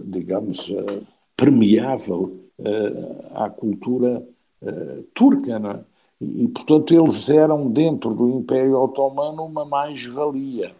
digamos, 0.05 0.71
permeável 1.35 2.39
à 3.33 3.49
cultura 3.49 4.23
turca? 5.13 5.85
E, 6.21 6.47
portanto, 6.47 6.93
eles 6.93 7.29
eram, 7.29 7.69
dentro 7.69 8.13
do 8.13 8.29
Império 8.29 8.79
Otomano, 8.79 9.45
uma 9.45 9.65
mais-valia. 9.65 10.71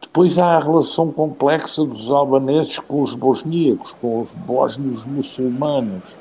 Depois 0.00 0.38
há 0.38 0.56
a 0.56 0.60
relação 0.60 1.12
complexa 1.12 1.84
dos 1.84 2.10
albaneses 2.10 2.78
com 2.78 3.02
os 3.02 3.14
bosníacos, 3.14 3.92
com 4.00 4.22
os 4.22 4.32
bósnios 4.32 5.04
muçulmanos, 5.04 6.16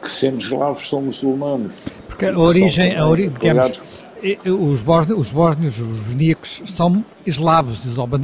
que 0.00 0.10
sendo 0.10 0.38
eslavos 0.38 0.88
são 0.88 1.02
muçulmanos. 1.02 1.72
Porque 2.08 2.26
a 2.26 2.38
origem, 2.38 2.96
a 2.96 3.04
digamos, 3.14 3.80
os 4.46 4.82
bósnios, 4.82 5.18
os 5.18 5.30
bósnios, 5.32 5.78
os 5.78 5.98
bosníacos 6.00 6.62
são 6.74 7.04
eslavos 7.26 7.80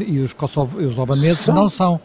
e 0.07 0.19
os, 0.21 0.33
kosovo, 0.33 0.79
os 0.79 0.99
albaneses 0.99 1.41
são. 1.41 1.55
não 1.55 1.69
são. 1.69 2.01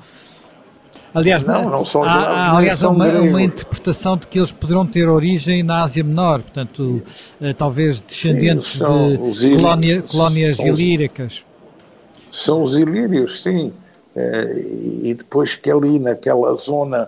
Aliás, 1.14 1.44
não, 1.44 1.70
não 1.70 1.86
são 1.86 2.04
há, 2.04 2.12
há, 2.12 2.58
aliás, 2.58 2.80
são 2.80 2.92
uma, 2.92 3.08
uma, 3.08 3.42
interpretação 3.44 4.18
de 4.18 4.26
que 4.26 4.40
eles 4.40 4.52
poderão 4.52 4.84
ter 4.84 5.08
origem 5.08 5.62
na 5.62 5.84
Ásia 5.84 6.04
Menor, 6.04 6.42
portanto, 6.42 7.04
eh, 7.40 7.54
talvez 7.54 8.02
descendentes 8.02 8.80
sim, 8.80 8.80
de 8.80 9.56
colónia, 9.56 10.02
colónias 10.02 10.56
são, 10.56 10.66
ilíricas. 10.66 11.44
São 12.32 12.64
os 12.64 12.76
ilírios, 12.76 13.44
sim. 13.44 13.72
Eh, 14.16 14.66
e 15.04 15.14
depois 15.14 15.54
que 15.54 15.70
ali 15.70 16.00
naquela 16.00 16.56
zona 16.56 17.08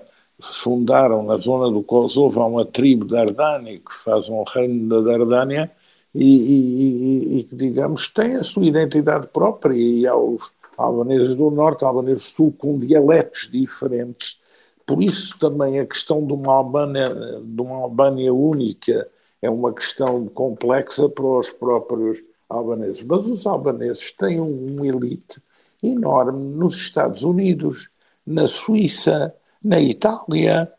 fundaram, 0.54 1.24
na 1.24 1.38
zona 1.38 1.72
do 1.72 1.82
Kosovo, 1.82 2.42
há 2.42 2.46
uma 2.46 2.66
tribo 2.66 3.06
da 3.06 3.22
Ardânia 3.22 3.80
que 3.80 3.94
faz 3.94 4.28
um 4.30 4.44
reino 4.44 4.90
da 4.90 5.12
Dardânia 5.12 5.72
e, 6.14 7.46
que, 7.50 7.56
digamos, 7.56 8.08
tem 8.08 8.36
a 8.36 8.44
sua 8.44 8.66
identidade 8.66 9.28
própria 9.28 9.76
e 9.76 10.08
há 10.08 10.16
os 10.16 10.52
albaneses 10.78 11.36
do 11.36 11.50
Norte, 11.50 11.84
albaneses 11.84 12.24
do 12.24 12.36
Sul, 12.36 12.56
com 12.58 12.78
dialetos 12.78 13.50
diferentes. 13.52 14.40
Por 14.86 15.02
isso 15.02 15.38
também 15.40 15.80
a 15.80 15.86
questão 15.86 16.26
de 16.26 16.34
uma 16.34 16.54
Albânia, 16.54 17.10
de 17.44 17.62
uma 17.62 17.78
Albânia 17.78 18.34
única 18.34 19.08
é 19.42 19.50
uma 19.50 19.74
questão 19.74 20.28
complexa 20.28 21.10
para 21.10 21.26
os 21.26 21.50
próprios 21.50 22.24
albaneses. 22.50 23.04
Mas 23.04 23.26
os 23.26 23.46
albaneses 23.46 24.12
têm 24.12 24.40
um 24.40 24.86
elite 24.86 25.42
enorme 25.82 26.44
nos 26.56 26.76
Estados 26.76 27.24
Unidos, 27.24 27.90
na 28.26 28.48
Suíça, 28.48 29.34
na 29.66 29.80
Itália. 29.82 30.72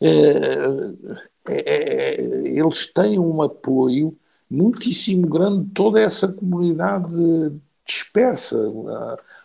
Eh, 0.00 0.92
eh, 1.48 2.20
eles 2.44 2.86
têm 2.92 3.18
um 3.18 3.40
apoio 3.42 4.16
muitíssimo 4.50 5.26
grande 5.28 5.64
de 5.64 5.70
toda 5.70 6.00
essa 6.00 6.28
comunidade 6.28 7.12
dispersa. 7.86 8.58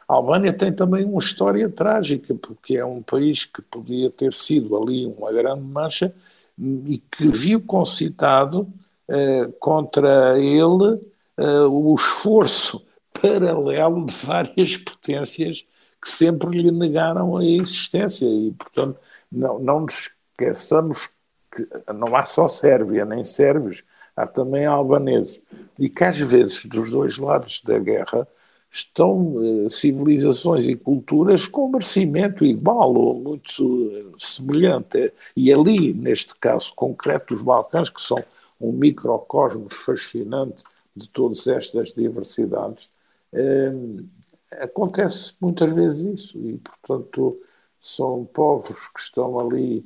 A 0.07 0.13
Albânia 0.13 0.53
tem 0.53 0.71
também 0.73 1.05
uma 1.05 1.19
história 1.19 1.69
trágica, 1.69 2.33
porque 2.35 2.77
é 2.77 2.85
um 2.85 3.01
país 3.01 3.45
que 3.45 3.61
podia 3.61 4.09
ter 4.09 4.33
sido 4.33 4.75
ali 4.77 5.05
uma 5.05 5.31
grande 5.31 5.61
mancha 5.61 6.13
e 6.59 7.01
que 7.11 7.27
viu 7.27 7.61
concitado 7.61 8.67
eh, 9.07 9.49
contra 9.59 10.39
ele 10.39 10.99
eh, 11.37 11.61
o 11.61 11.95
esforço 11.95 12.81
paralelo 13.21 14.05
de 14.05 14.13
várias 14.13 14.77
potências 14.77 15.65
que 16.01 16.09
sempre 16.09 16.49
lhe 16.61 16.71
negaram 16.71 17.37
a 17.37 17.45
existência. 17.45 18.25
E, 18.25 18.51
portanto, 18.51 18.99
não, 19.31 19.59
não 19.59 19.79
nos 19.81 20.11
esqueçamos 20.31 21.09
que 21.51 21.67
não 21.93 22.15
há 22.15 22.25
só 22.25 22.47
Sérvia 22.49 23.05
nem 23.05 23.23
sérvios, 23.23 23.83
há 24.15 24.27
também 24.27 24.65
albaneses. 24.65 25.39
E 25.79 25.89
que 25.89 26.03
às 26.03 26.19
vezes, 26.19 26.65
dos 26.65 26.91
dois 26.91 27.17
lados 27.17 27.61
da 27.63 27.79
guerra, 27.79 28.27
estão 28.71 29.35
uh, 29.35 29.69
civilizações 29.69 30.65
e 30.67 30.75
culturas 30.75 31.47
com 31.47 31.69
merecimento 31.69 32.45
igual 32.45 32.93
ou 32.93 33.19
muito 33.19 33.63
uh, 33.63 34.13
semelhante. 34.19 35.11
E 35.35 35.51
ali, 35.51 35.93
neste 35.93 36.35
caso 36.35 36.73
concreto, 36.75 37.33
os 37.33 37.41
Balcãs, 37.41 37.89
que 37.89 38.01
são 38.01 38.23
um 38.59 38.71
microcosmos 38.71 39.73
fascinante 39.73 40.63
de 40.95 41.07
todas 41.09 41.47
estas 41.47 41.93
diversidades, 41.93 42.89
uh, 43.33 44.05
acontece 44.51 45.33
muitas 45.39 45.71
vezes 45.73 46.19
isso. 46.19 46.37
E, 46.37 46.57
portanto, 46.57 47.39
são 47.81 48.25
povos 48.33 48.89
que 48.89 48.99
estão 48.99 49.39
ali 49.39 49.85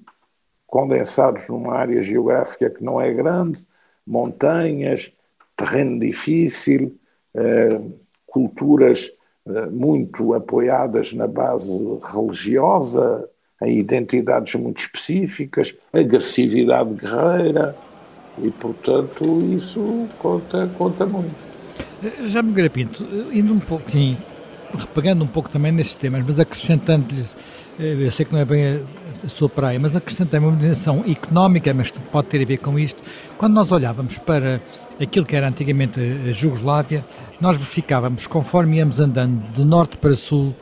condensados 0.68 1.48
numa 1.48 1.76
área 1.76 2.02
geográfica 2.02 2.70
que 2.70 2.84
não 2.84 3.00
é 3.00 3.14
grande, 3.14 3.66
montanhas, 4.08 5.12
terreno 5.56 6.00
difícil, 6.00 6.98
culturas 8.26 9.12
eh, 9.46 9.66
muito 9.68 10.34
apoiadas 10.34 11.14
na 11.14 11.28
base 11.28 11.84
religiosa, 12.14 13.30
em 13.62 13.78
identidades 13.78 14.56
muito 14.56 14.80
específicas, 14.80 15.76
agressividade 15.94 16.94
guerreira, 16.94 17.76
e 18.42 18.50
portanto 18.50 19.42
isso 19.56 20.08
conta, 20.18 20.70
conta 20.78 21.06
muito. 21.06 21.36
Já 22.26 22.42
me 22.42 22.70
Pinto, 22.70 23.04
indo 23.32 23.54
um 23.54 23.60
pouquinho, 23.60 24.18
repagando 24.78 25.24
um 25.24 25.28
pouco 25.28 25.50
também 25.50 25.72
nesses 25.72 25.96
temas, 25.96 26.24
mas 26.26 26.40
acrescentando-lhes, 26.40 27.36
eh, 27.80 27.98
eu 28.00 28.12
sei 28.12 28.26
que 28.26 28.34
não 28.34 28.40
é 28.40 28.46
bem 28.46 28.82
a 29.24 29.30
sua 29.30 29.48
praia, 29.50 29.80
mas 29.80 29.96
acrescentando 29.96 30.48
uma 30.48 30.58
dimensão 30.58 31.04
económica, 31.08 31.74
mas 31.74 31.92
pode 31.92 32.28
ter 32.28 32.42
a 32.42 32.46
ver 32.46 32.58
com 32.58 32.78
isto, 32.78 33.02
quando 33.38 33.54
nós 33.54 33.72
olhávamos 33.72 34.18
para 34.18 34.62
aquilo 35.00 35.26
que 35.26 35.36
era 35.36 35.48
antigamente 35.48 36.00
a 36.00 36.32
Jugoslávia, 36.32 37.06
nós 37.40 37.58
verificávamos, 37.58 38.28
conforme 38.28 38.78
íamos 38.78 39.00
andando 39.00 39.52
de 39.54 39.64
norte 39.64 39.98
para 39.98 40.16
sul, 40.16 40.56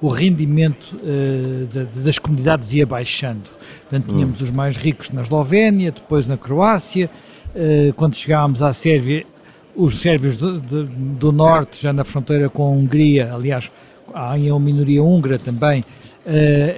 o 0.00 0.08
rendimento 0.08 0.94
uh, 0.96 1.66
de, 1.66 1.84
das 2.02 2.18
comunidades 2.18 2.72
ia 2.74 2.86
baixando. 2.86 3.44
Portanto, 3.82 4.12
tínhamos 4.12 4.40
hum. 4.40 4.44
os 4.44 4.50
mais 4.50 4.76
ricos 4.76 5.10
na 5.10 5.22
Eslovénia, 5.22 5.90
depois 5.90 6.26
na 6.26 6.36
Croácia, 6.36 7.10
uh, 7.54 7.92
quando 7.94 8.14
chegávamos 8.14 8.62
à 8.62 8.72
Sérvia, 8.72 9.24
os 9.76 10.00
sérvios 10.00 10.36
do, 10.36 10.60
de, 10.60 10.84
do 10.84 11.30
norte, 11.30 11.82
já 11.82 11.92
na 11.92 12.04
fronteira 12.04 12.48
com 12.48 12.64
a 12.64 12.70
Hungria, 12.70 13.32
aliás, 13.32 13.70
há 14.14 14.34
uma 14.34 14.60
minoria 14.60 15.02
húngara 15.02 15.38
também, 15.38 15.80
uh, 15.80 15.84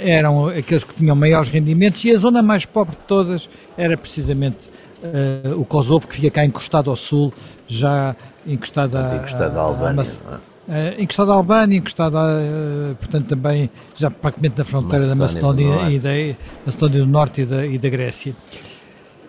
eram 0.03 0.47
aqueles 0.49 0.85
que 0.85 0.95
tinham 0.95 1.15
maiores 1.15 1.49
rendimentos, 1.49 2.05
e 2.05 2.11
a 2.11 2.19
zona 2.19 2.43
mais 2.43 2.67
pobre 2.67 2.97
de 2.97 3.03
todas 3.07 3.49
era 3.77 3.97
precisamente 3.97 4.69
uh, 5.03 5.61
o 5.61 5.65
Kosovo, 5.65 6.07
que 6.09 6.17
fica 6.17 6.31
cá 6.31 6.45
encostado 6.45 6.91
ao 6.91 6.97
sul, 6.97 7.33
já 7.69 8.17
encostado 8.47 8.97
à, 8.97 9.17
encostado 9.17 9.57
à 9.57 9.63
Albânia. 9.63 10.03
Uh, 10.03 11.01
encostado 11.01 11.33
à 11.33 11.35
Albânia, 11.35 11.79
encostado, 11.79 12.15
uh, 12.17 12.95
portanto, 12.97 13.27
também 13.29 13.71
já 13.95 14.11
praticamente 14.11 14.59
na 14.59 14.65
fronteira 14.65 15.15
Macedónia 15.15 15.67
da 15.67 15.75
Macedónia, 15.75 16.01
do 16.01 16.09
e 16.09 16.33
da 16.33 16.39
Macedónia 16.67 16.99
do 17.01 17.07
Norte 17.07 17.41
e 17.43 17.47
da, 17.47 17.67
e 17.67 17.79
da 17.79 17.89
Grécia. 17.89 18.35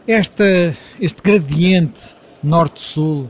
Esta, 0.07 0.73
este 0.99 1.21
gradiente 1.21 2.15
norte-sul 2.43 3.29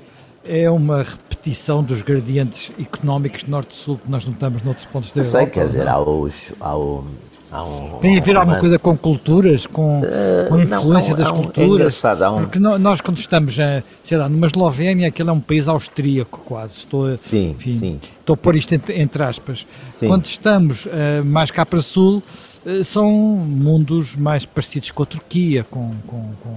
é 0.50 0.70
uma 0.70 1.04
repetição 1.04 1.84
dos 1.84 2.02
gradientes 2.02 2.72
económicos 2.80 3.44
norte-sul 3.44 4.00
que 4.04 4.10
nós 4.10 4.26
notamos 4.26 4.64
noutros 4.64 4.86
pontos 4.86 5.12
da 5.12 5.22
Europa. 5.22 5.38
Sei, 5.38 5.48
quer 5.48 5.66
dizer, 5.66 5.88
há, 5.88 6.00
os, 6.00 6.34
há 6.60 6.76
o, 6.76 7.06
um, 7.54 8.00
Tem 8.00 8.18
a 8.18 8.22
ver 8.22 8.36
alguma 8.36 8.60
coisa 8.60 8.80
com 8.80 8.98
culturas, 8.98 9.68
com, 9.68 10.02
uh, 10.02 10.50
com 10.50 10.56
a 10.56 10.64
influência 10.64 11.10
não, 11.12 11.18
das 11.18 11.32
um, 11.32 11.36
culturas? 11.36 12.04
É 12.04 12.30
um... 12.30 12.42
Porque 12.42 12.58
nós, 12.60 13.00
quando 13.00 13.20
estamos, 13.20 13.58
sei 14.02 14.18
lá, 14.18 14.28
numa 14.28 14.48
Eslovénia, 14.48 15.08
aquele 15.08 15.30
é 15.30 15.34
um 15.34 15.40
país 15.40 15.68
austríaco 15.68 16.42
quase. 16.46 16.80
Estou 16.80 17.08
a, 17.08 17.16
sim, 17.16 17.52
enfim, 17.52 17.76
sim. 17.78 18.00
Estou 18.20 18.34
a 18.34 18.38
pôr 18.38 18.56
isto 18.56 18.74
entre, 18.74 19.00
entre 19.00 19.24
aspas. 19.24 19.68
Sim. 19.92 20.08
Quando 20.08 20.26
estamos 20.26 20.88
uh, 20.88 21.24
mais 21.24 21.52
cá 21.52 21.64
para 21.64 21.82
sul, 21.82 22.24
uh, 22.66 22.84
são 22.84 23.08
mundos 23.08 24.16
mais 24.16 24.46
parecidos 24.46 24.90
com 24.90 25.04
a 25.04 25.06
Turquia, 25.06 25.64
com, 25.64 25.92
com, 26.08 26.32
com 26.42 26.56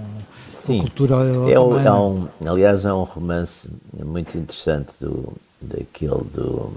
Sim. 0.65 0.81
cultura 0.81 1.17
é, 1.49 1.53
é 1.55 1.61
um, 1.61 2.29
Aliás, 2.47 2.87
há 2.87 2.95
um 2.95 3.03
romance 3.03 3.69
muito 3.93 4.39
interessante 4.39 4.93
do, 5.01 5.33
daquele 5.61 6.23
do 6.33 6.73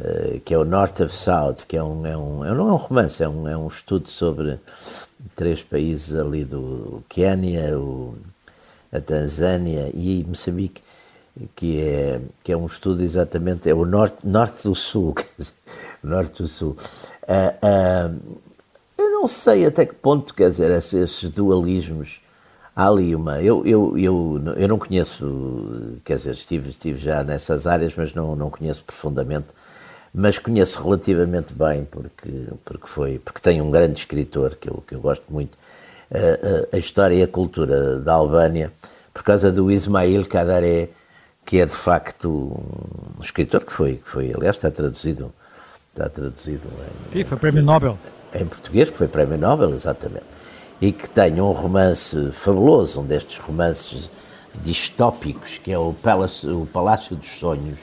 eh, 0.00 0.40
que 0.44 0.52
é 0.54 0.58
o 0.58 0.64
North 0.64 1.00
of 1.00 1.14
South, 1.14 1.66
que 1.66 1.76
é 1.76 1.82
um, 1.82 2.06
é 2.06 2.16
um, 2.16 2.44
é, 2.44 2.54
não 2.54 2.68
é 2.68 2.72
um 2.72 2.76
romance, 2.76 3.22
é 3.22 3.28
um, 3.28 3.48
é 3.48 3.56
um 3.56 3.68
estudo 3.68 4.08
sobre 4.08 4.58
três 5.34 5.62
países 5.62 6.14
ali 6.14 6.44
do 6.44 7.02
Quênia, 7.08 7.78
o, 7.78 8.14
a 8.92 9.00
Tanzânia 9.00 9.90
e 9.94 10.24
Moçambique, 10.28 10.82
que 11.56 11.80
é, 11.80 12.20
que 12.44 12.52
é 12.52 12.56
um 12.56 12.66
estudo 12.66 13.02
exatamente, 13.02 13.68
é 13.68 13.74
o 13.74 13.84
norte, 13.84 14.26
norte 14.26 14.62
do 14.62 14.74
sul, 14.74 15.14
quer 15.16 15.28
dizer, 15.38 15.54
norte 16.02 16.42
do 16.42 16.48
sul. 16.48 16.76
Uh, 17.22 18.12
uh, 18.12 18.38
eu 18.96 19.10
não 19.10 19.26
sei 19.26 19.64
até 19.64 19.86
que 19.86 19.94
ponto, 19.94 20.34
quer 20.34 20.50
dizer, 20.50 20.70
esses 20.70 21.30
dualismos, 21.30 22.20
há 22.78 22.86
ali 22.86 23.12
uma, 23.12 23.42
eu, 23.42 23.66
eu, 23.66 23.98
eu, 23.98 24.40
eu 24.56 24.68
não 24.68 24.78
conheço, 24.78 25.98
quer 26.04 26.14
dizer, 26.14 26.30
estive, 26.30 26.70
estive 26.70 26.96
já 26.96 27.24
nessas 27.24 27.66
áreas, 27.66 27.92
mas 27.96 28.14
não, 28.14 28.36
não 28.36 28.48
conheço 28.48 28.84
profundamente 28.84 29.48
mas 30.14 30.38
conheço 30.38 30.82
relativamente 30.82 31.52
bem 31.52 31.84
porque 31.84 32.30
porque 32.64 32.86
foi 32.86 33.18
porque 33.18 33.40
tem 33.42 33.60
um 33.60 33.70
grande 33.70 34.00
escritor 34.00 34.56
que 34.56 34.70
eu 34.70 34.82
que 34.86 34.94
eu 34.94 35.00
gosto 35.00 35.24
muito 35.28 35.58
a, 36.10 36.74
a, 36.74 36.76
a 36.76 36.78
história 36.78 37.14
e 37.14 37.22
a 37.22 37.28
cultura 37.28 37.98
da 37.98 38.14
Albânia 38.14 38.72
por 39.12 39.22
causa 39.22 39.52
do 39.52 39.70
Ismail 39.70 40.26
Kadaré 40.26 40.88
que 41.44 41.60
é 41.60 41.66
de 41.66 41.74
facto 41.74 42.28
um 43.18 43.22
escritor 43.22 43.64
que 43.64 43.72
foi 43.72 43.96
que 43.96 44.08
foi 44.08 44.32
aliás 44.32 44.56
está 44.56 44.70
traduzido 44.70 45.30
está 45.90 46.08
traduzido 46.08 46.66
em, 47.12 47.18
Sim, 47.18 47.24
foi 47.24 47.36
prémio 47.36 47.62
Nobel. 47.62 47.98
em 48.34 48.46
português 48.46 48.88
que 48.88 48.96
foi 48.96 49.08
prémio 49.08 49.36
Nobel 49.36 49.74
exatamente 49.74 50.24
e 50.80 50.92
que 50.92 51.08
tem 51.08 51.40
um 51.40 51.52
romance 51.52 52.30
fabuloso 52.32 53.00
um 53.00 53.04
destes 53.04 53.38
romances 53.38 54.10
distópicos 54.62 55.58
que 55.58 55.72
é 55.72 55.78
o 55.78 55.92
Palácio, 55.92 56.62
o 56.62 56.66
Palácio 56.66 57.16
dos 57.16 57.30
Sonhos 57.30 57.78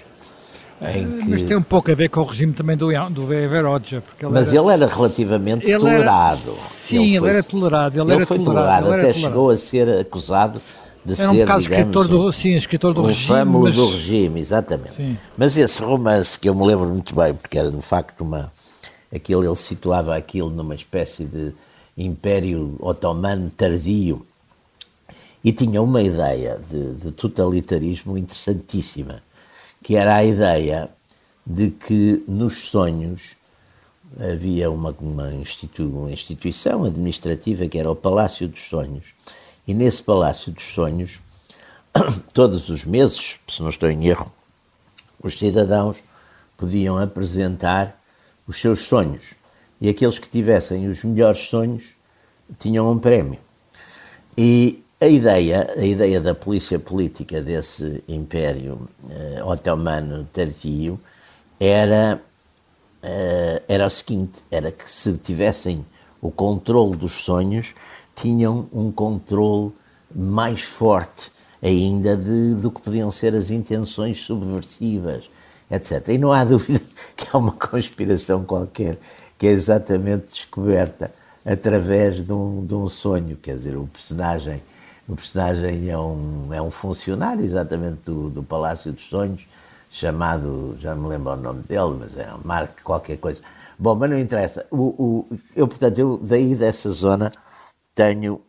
em 0.82 1.20
que... 1.20 1.30
Mas 1.30 1.44
tem 1.44 1.56
um 1.56 1.64
pouco 1.64 1.90
a 1.90 1.96
ver 1.96 2.10
com 2.10 2.20
o 2.20 2.26
regime 2.26 2.54
também 2.54 2.76
do, 2.76 2.88
do 3.10 3.26
Veroja. 3.26 4.04
Ele 4.20 4.32
Mas 4.32 4.54
era... 4.54 4.62
ele 4.62 4.74
era 4.74 4.88
relativamente 4.88 5.66
ele 5.66 5.80
tolerado. 5.80 6.42
Era... 6.42 6.52
Sim, 6.52 6.98
ele, 6.98 7.20
foi... 7.20 7.30
ele, 7.30 7.38
era 7.38 7.44
tolerado. 7.44 8.02
Ele, 8.02 8.14
era 8.14 8.26
foi 8.26 8.40
tolerado, 8.40 8.94
até 8.94 9.14
chegou 9.14 9.50
a 9.50 9.58
ser 9.58 10.00
acusado 10.00 10.62
de 11.04 11.14
era 11.14 11.30
ser, 11.30 11.36
um 11.36 11.40
digamos, 11.40 11.64
escritor 11.64 12.08
do, 12.08 12.34
sim, 12.34 12.56
escritor 12.56 12.94
do 12.94 13.04
um 13.04 13.06
regime. 13.06 13.46
Mas... 13.46 13.76
do 13.76 13.90
regime, 13.90 14.40
exatamente. 14.40 14.96
Sim. 14.96 15.18
Mas 15.38 15.58
esse 15.58 15.82
romance, 15.82 16.38
que 16.38 16.50
eu 16.50 16.56
me 16.56 16.66
lembro 16.66 16.88
muito 16.88 17.16
bem, 17.16 17.34
porque 17.34 17.58
era 17.58 17.72
de 17.72 17.82
facto 17.82 18.22
uma... 18.22 18.52
Aquilo, 19.14 19.46
ele 19.46 19.56
situava 19.56 20.16
aquilo 20.16 20.50
numa 20.50 20.76
espécie 20.76 21.24
de 21.24 21.54
império 21.98 22.76
otomano 22.80 23.50
tardio 23.50 24.26
e 25.44 25.52
tinha 25.52 25.82
uma 25.82 26.02
ideia 26.02 26.60
de, 26.70 26.96
de 26.96 27.12
totalitarismo 27.12 28.18
interessantíssima 28.18 29.22
que 29.84 29.96
era 29.96 30.16
a 30.16 30.26
ideia 30.26 30.90
de 31.46 31.70
que 31.70 32.24
nos 32.28 32.70
sonhos 32.70 33.36
havia 34.20 34.72
uma, 34.72 34.96
uma, 35.00 35.32
institu 35.34 35.84
uma 35.84 36.12
instituição 36.12 36.86
administrativa 36.86 37.68
que 37.68 37.78
era 37.78 37.92
o 37.92 37.96
Palácio 37.96 38.48
dos 38.48 38.62
Sonhos. 38.62 39.14
E 39.68 39.74
nesse 39.74 40.02
Palácio 40.02 40.52
dos 40.52 40.64
Sonhos, 40.64 41.20
todos 42.34 42.70
os 42.70 42.84
meses, 42.84 43.36
se 43.48 43.62
não 43.62 43.70
estou 43.70 43.90
em 43.90 44.08
erro, 44.08 44.32
os 45.22 45.38
cidadãos 45.38 46.04
podiam 46.58 46.98
apresentar 46.98 48.00
os 48.48 48.58
seus 48.58 48.80
sonhos. 48.80 49.36
E 49.86 49.90
aqueles 49.90 50.18
que 50.18 50.28
tivessem 50.28 50.88
os 50.88 51.04
melhores 51.04 51.42
sonhos 51.42 51.96
tinham 52.58 52.92
um 52.92 52.98
prémio. 52.98 53.38
E 54.36 54.84
a 55.00 55.06
ideia, 55.06 55.72
a 55.78 55.86
ideia 55.86 56.20
da 56.20 56.34
polícia 56.34 56.80
política 56.80 57.40
desse 57.40 58.04
império 58.08 58.90
uh, 59.04 59.48
otomano 59.48 60.28
tardio 60.34 61.00
era, 61.60 62.20
uh, 63.04 63.64
era 63.68 63.86
o 63.86 63.90
seguinte, 63.92 64.44
era 64.50 64.72
que 64.72 64.90
se 64.90 65.14
tivessem 65.20 65.86
o 66.20 66.32
controle 66.32 66.96
dos 66.96 67.14
sonhos, 67.14 67.68
tinham 68.16 68.68
um 68.74 68.92
controle 68.92 69.72
mais 70.16 70.64
forte 70.64 71.32
ainda 71.62 72.18
de, 72.18 72.56
do 72.56 72.72
que 72.72 72.82
podiam 72.82 73.12
ser 73.12 73.36
as 73.36 73.52
intenções 73.52 74.18
subversivas, 74.18 75.30
etc. 75.70 76.08
E 76.10 76.18
não 76.18 76.34
há 76.34 76.42
dúvida 76.44 76.82
que 77.16 77.28
há 77.32 77.38
uma 77.38 77.52
conspiração 77.52 78.44
qualquer 78.44 78.98
que 79.38 79.48
é 79.48 79.52
exatamente 79.52 80.28
descoberta 80.28 81.12
através 81.46 82.24
de 82.24 82.34
um, 82.34 82.66
de 82.66 82.74
um 82.74 82.90
sonho, 82.90 83.38
quer 83.38 83.56
dizer, 83.56 83.78
o 83.78 83.88
personagem 83.88 84.62
o 85.08 85.16
personagem 85.16 85.90
é 85.90 85.98
um, 85.98 86.52
é 86.52 86.62
um 86.62 86.72
funcionário 86.72 87.46
exatamente 87.46 88.00
do, 88.06 88.30
do 88.30 88.42
Palácio 88.42 88.92
dos 88.92 89.08
Sonhos, 89.08 89.46
chamado, 89.92 90.76
já 90.80 90.96
me 90.96 91.08
lembro 91.08 91.34
o 91.34 91.36
nome 91.36 91.62
dele, 91.64 91.96
mas 92.00 92.18
é 92.18 92.34
um 92.34 92.40
Marco 92.44 92.82
qualquer 92.84 93.18
coisa. 93.18 93.42
Bom, 93.78 93.94
mas 93.96 94.10
não 94.10 94.18
interessa. 94.18 94.66
O, 94.72 94.78
o, 94.78 95.40
eu, 95.56 95.68
portanto, 95.68 96.00
eu 96.00 96.18
daí 96.18 96.56
dessa 96.56 96.90
zona 96.90 97.32
tenho, 97.94 98.42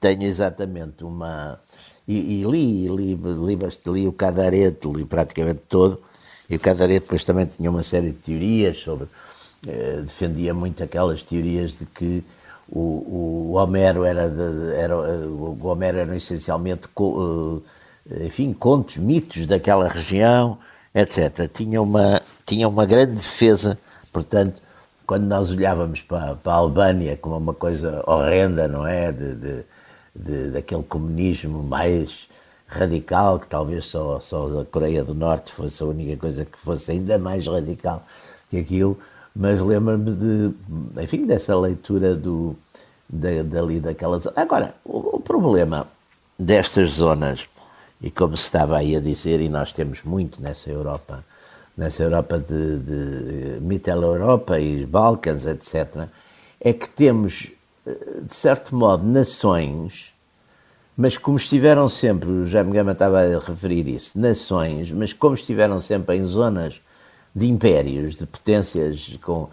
tenho 0.00 0.22
exatamente 0.22 1.04
uma. 1.04 1.60
E, 2.06 2.40
e 2.40 2.44
li, 2.44 2.88
li, 2.88 3.14
li, 3.14 3.58
li, 3.86 4.08
o 4.08 4.12
Cadarete, 4.12 4.88
li 4.88 5.04
praticamente 5.04 5.60
todo, 5.68 6.00
e 6.48 6.56
o 6.56 6.60
Cadarete 6.60 7.00
depois 7.00 7.22
também 7.22 7.44
tinha 7.44 7.70
uma 7.70 7.82
série 7.82 8.12
de 8.12 8.16
teorias 8.16 8.78
sobre. 8.78 9.08
Eh, 9.66 10.02
defendia 10.02 10.54
muito 10.54 10.84
aquelas 10.84 11.20
teorias 11.20 11.80
de 11.80 11.86
que 11.86 12.22
o, 12.70 13.50
o 13.50 13.52
Homero 13.54 14.04
era, 14.04 14.30
de, 14.30 14.72
era 14.76 14.96
o 14.96 15.66
Homero 15.66 15.98
eram 15.98 16.14
essencialmente 16.14 16.86
eh, 16.86 18.26
enfim 18.26 18.52
contos 18.52 18.98
mitos 18.98 19.46
daquela 19.46 19.88
região 19.88 20.58
etc 20.94 21.50
tinha 21.52 21.82
uma 21.82 22.22
tinha 22.46 22.68
uma 22.68 22.86
grande 22.86 23.16
defesa 23.16 23.76
portanto 24.12 24.62
quando 25.04 25.24
nós 25.24 25.50
olhávamos 25.50 26.02
para, 26.02 26.36
para 26.36 26.52
a 26.52 26.56
Albânia 26.56 27.16
como 27.16 27.36
uma 27.36 27.54
coisa 27.54 28.00
horrenda 28.06 28.68
não 28.68 28.86
é? 28.86 29.10
De, 29.10 29.34
de, 29.34 29.64
de 30.14 30.50
daquele 30.52 30.84
comunismo 30.84 31.64
mais 31.64 32.28
radical 32.64 33.40
que 33.40 33.48
talvez 33.48 33.86
só 33.86 34.20
só 34.20 34.60
a 34.60 34.64
Coreia 34.64 35.02
do 35.02 35.16
Norte 35.16 35.50
fosse 35.50 35.82
a 35.82 35.86
única 35.86 36.16
coisa 36.16 36.44
que 36.44 36.58
fosse 36.58 36.92
ainda 36.92 37.18
mais 37.18 37.44
radical 37.48 38.06
que 38.48 38.58
aquilo 38.58 38.96
mas 39.38 39.60
lembro-me 39.60 40.10
de, 40.10 41.00
enfim, 41.00 41.24
dessa 41.24 41.56
leitura 41.56 42.16
do, 42.16 42.56
da, 43.08 43.44
dali 43.44 43.78
daquelas. 43.78 44.26
Agora, 44.34 44.74
o, 44.84 45.16
o, 45.16 45.20
problema 45.20 45.86
destas 46.36 46.94
zonas, 46.94 47.46
e 48.02 48.10
como 48.10 48.36
se 48.36 48.42
estava 48.42 48.76
aí 48.76 48.96
a 48.96 49.00
dizer, 49.00 49.40
e 49.40 49.48
nós 49.48 49.70
temos 49.70 50.02
muito 50.02 50.42
nessa 50.42 50.68
Europa, 50.68 51.24
nessa 51.76 52.02
Europa 52.02 52.36
de, 52.36 52.78
de 52.80 53.60
Mittel-Europa 53.60 54.58
e 54.58 54.84
Balcãs, 54.84 55.46
etc., 55.46 56.08
é 56.60 56.72
que 56.72 56.88
temos, 56.88 57.52
de 57.86 58.34
certo 58.34 58.74
modo, 58.74 59.06
nações, 59.06 60.12
mas 60.96 61.16
como 61.16 61.36
estiveram 61.36 61.88
sempre, 61.88 62.28
o 62.28 62.46
Jaime 62.48 62.72
Gama 62.72 62.90
estava 62.90 63.20
a 63.20 63.38
referir 63.38 63.86
isso, 63.86 64.18
nações, 64.18 64.90
mas 64.90 65.12
como 65.12 65.36
estiveram 65.36 65.80
sempre 65.80 66.16
em 66.16 66.24
zonas 66.24 66.80
de 67.38 67.48
impérios, 67.48 68.16
de 68.16 68.26
potências 68.26 69.18
com. 69.22 69.48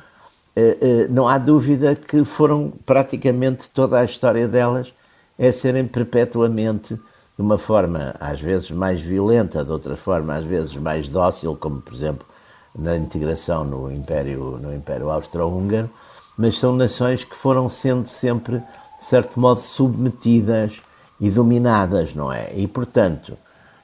Eh, 0.55 0.77
eh, 0.81 1.07
não 1.09 1.27
há 1.27 1.38
dúvida 1.38 1.95
que 1.95 2.23
foram 2.23 2.73
praticamente 2.86 3.69
toda 3.69 3.99
a 3.99 4.05
história 4.05 4.47
delas 4.47 4.93
é 5.38 5.51
serem 5.51 5.86
perpetuamente 5.86 6.95
de 6.95 7.41
uma 7.41 7.57
forma 7.57 8.15
às 8.19 8.39
vezes 8.39 8.71
mais 8.71 9.01
violenta, 9.01 9.63
de 9.63 9.71
outra 9.71 9.97
forma 9.97 10.33
às 10.33 10.45
vezes 10.45 10.75
mais 10.75 11.09
dócil, 11.09 11.55
como 11.55 11.81
por 11.81 11.93
exemplo 11.93 12.25
na 12.73 12.95
integração 12.95 13.63
no 13.63 13.91
Império, 13.91 14.57
no 14.61 14.73
Império 14.73 15.09
Austro-Húngaro, 15.09 15.89
mas 16.38 16.57
são 16.57 16.75
nações 16.75 17.23
que 17.23 17.36
foram 17.36 17.69
sendo 17.69 18.07
sempre, 18.07 18.59
de 18.97 19.05
certo 19.05 19.39
modo, 19.39 19.61
submetidas 19.61 20.81
e 21.19 21.29
dominadas, 21.29 22.13
não 22.13 22.31
é? 22.31 22.53
E 22.53 22.67
portanto, 22.67 23.38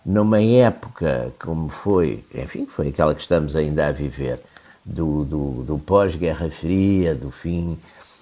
numa 0.06 0.42
época 0.42 1.34
como 1.40 1.70
foi, 1.70 2.24
enfim, 2.34 2.66
foi 2.66 2.90
aquela 2.90 3.14
que 3.14 3.22
estamos 3.22 3.56
ainda 3.56 3.88
a 3.88 3.92
viver, 3.92 4.40
do, 4.86 5.24
do, 5.24 5.64
do 5.64 5.78
pós-Guerra 5.78 6.50
Fria, 6.50 7.16
do 7.16 7.32
fim 7.32 7.78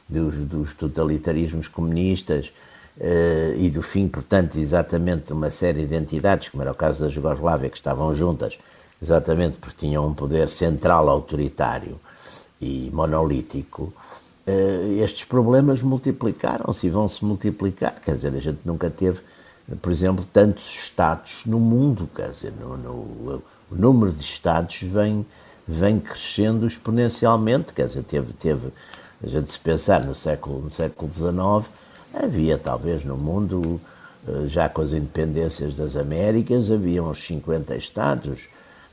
dos, 0.08 0.36
dos 0.36 0.74
totalitarismos 0.74 1.68
comunistas 1.68 2.52
uh, 2.98 3.56
e 3.58 3.70
do 3.70 3.82
fim, 3.82 4.08
portanto, 4.08 4.58
exatamente 4.58 5.28
de 5.28 5.34
uma 5.34 5.50
série 5.50 5.86
de 5.86 5.96
entidades, 5.96 6.50
como 6.50 6.64
era 6.64 6.72
o 6.72 6.76
caso 6.76 7.04
da 7.04 7.10
Jugoslávia, 7.10 7.70
que 7.70 7.78
estavam 7.78 8.14
juntas, 8.14 8.58
exatamente 9.02 9.58
porque 9.58 9.86
tinham 9.86 10.06
um 10.06 10.14
poder 10.14 10.50
central 10.50 11.08
autoritário 11.10 12.00
e 12.60 12.90
monolítico, 12.92 13.94
uh, 14.46 15.02
estes 15.02 15.24
problemas 15.24 15.82
multiplicaram-se 15.82 16.88
e 16.88 16.90
vão 16.90 17.08
se 17.08 17.24
multiplicar. 17.24 18.02
Quer 18.04 18.16
dizer, 18.16 18.34
a 18.36 18.40
gente 18.40 18.60
nunca 18.66 18.90
teve 18.90 19.22
por 19.82 19.92
exemplo, 19.92 20.26
tantos 20.32 20.66
Estados 20.66 21.46
no 21.46 21.60
mundo, 21.60 22.10
quer 22.16 22.32
dizer, 22.32 22.54
no, 22.60 22.78
no, 22.78 22.92
o 23.72 23.76
número 23.76 24.12
de 24.12 24.24
Estados 24.24 24.82
vem, 24.82 25.26
vem 25.68 26.00
crescendo 26.00 26.66
exponencialmente, 26.66 27.74
quer 27.74 27.88
dizer, 27.88 28.04
teve, 28.04 28.34
teve, 28.34 28.70
a 29.24 29.28
gente 29.28 29.52
se 29.52 29.60
pensar 29.60 30.06
no 30.06 30.16
século, 30.16 30.62
no 30.62 30.70
século 30.70 31.12
XIX, 31.12 31.72
havia 32.14 32.58
talvez 32.58 33.04
no 33.04 33.16
mundo, 33.16 33.80
eh, 34.28 34.48
já 34.48 34.68
com 34.68 34.82
as 34.82 34.94
independências 34.94 35.76
das 35.76 35.96
Américas, 35.96 36.72
havia 36.72 37.04
uns 37.04 37.24
50 37.24 37.76
Estados, 37.76 38.40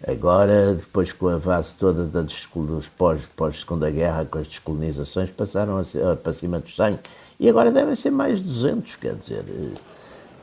Agora, 0.07 0.75
depois 0.75 1.11
com 1.13 1.29
a 1.29 1.41
fase 1.41 1.75
toda 1.75 2.05
dos 2.05 2.47
pós-Segunda 2.89 3.87
pós 3.87 3.95
Guerra, 3.95 4.27
com 4.27 4.39
as 4.39 4.47
descolonizações, 4.47 5.31
passaram 5.31 5.79
a 5.79 5.85
ser, 5.85 6.17
para 6.17 6.33
cima 6.33 6.59
dos 6.59 6.77
100. 6.77 6.99
E 7.41 7.49
agora 7.49 7.73
devem 7.73 7.95
ser 7.95 8.11
mais 8.11 8.39
de 8.39 8.45
200, 8.45 8.97
quer 8.97 9.15
dizer. 9.15 9.45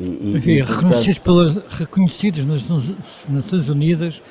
E, 0.04 0.32
e, 0.34 0.38
Enfim, 0.38 0.52
e, 0.52 0.62
reconhecidos, 0.62 1.20
pelas, 1.20 1.56
reconhecidos 1.70 2.46
nas 2.46 2.64
Nações 3.30 3.70
Unidas, 3.70 4.22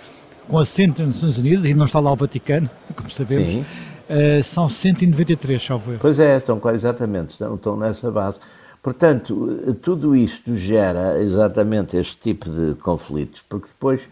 com 0.48 0.58
assento 0.58 1.02
nas 1.02 1.14
Nações 1.14 1.38
Unidas, 1.38 1.66
e 1.66 1.74
não 1.74 1.86
está 1.86 2.00
lá 2.00 2.12
o 2.12 2.16
Vaticano, 2.16 2.68
como 2.94 3.10
sabemos, 3.10 3.54
uh, 3.54 4.42
são 4.44 4.68
193, 4.68 5.62
salvo 5.62 5.92
eu. 5.92 5.98
Pois 5.98 6.18
é, 6.18 6.36
estão 6.36 6.60
exatamente, 6.72 7.30
estão, 7.30 7.54
estão 7.54 7.76
nessa 7.76 8.10
base. 8.10 8.38
Portanto, 8.82 9.76
tudo 9.80 10.16
isto 10.16 10.56
gera 10.56 11.22
exatamente 11.22 11.96
este 11.96 12.16
tipo 12.18 12.50
de 12.50 12.74
conflitos, 12.74 13.42
porque 13.48 13.68
depois, 13.68 14.02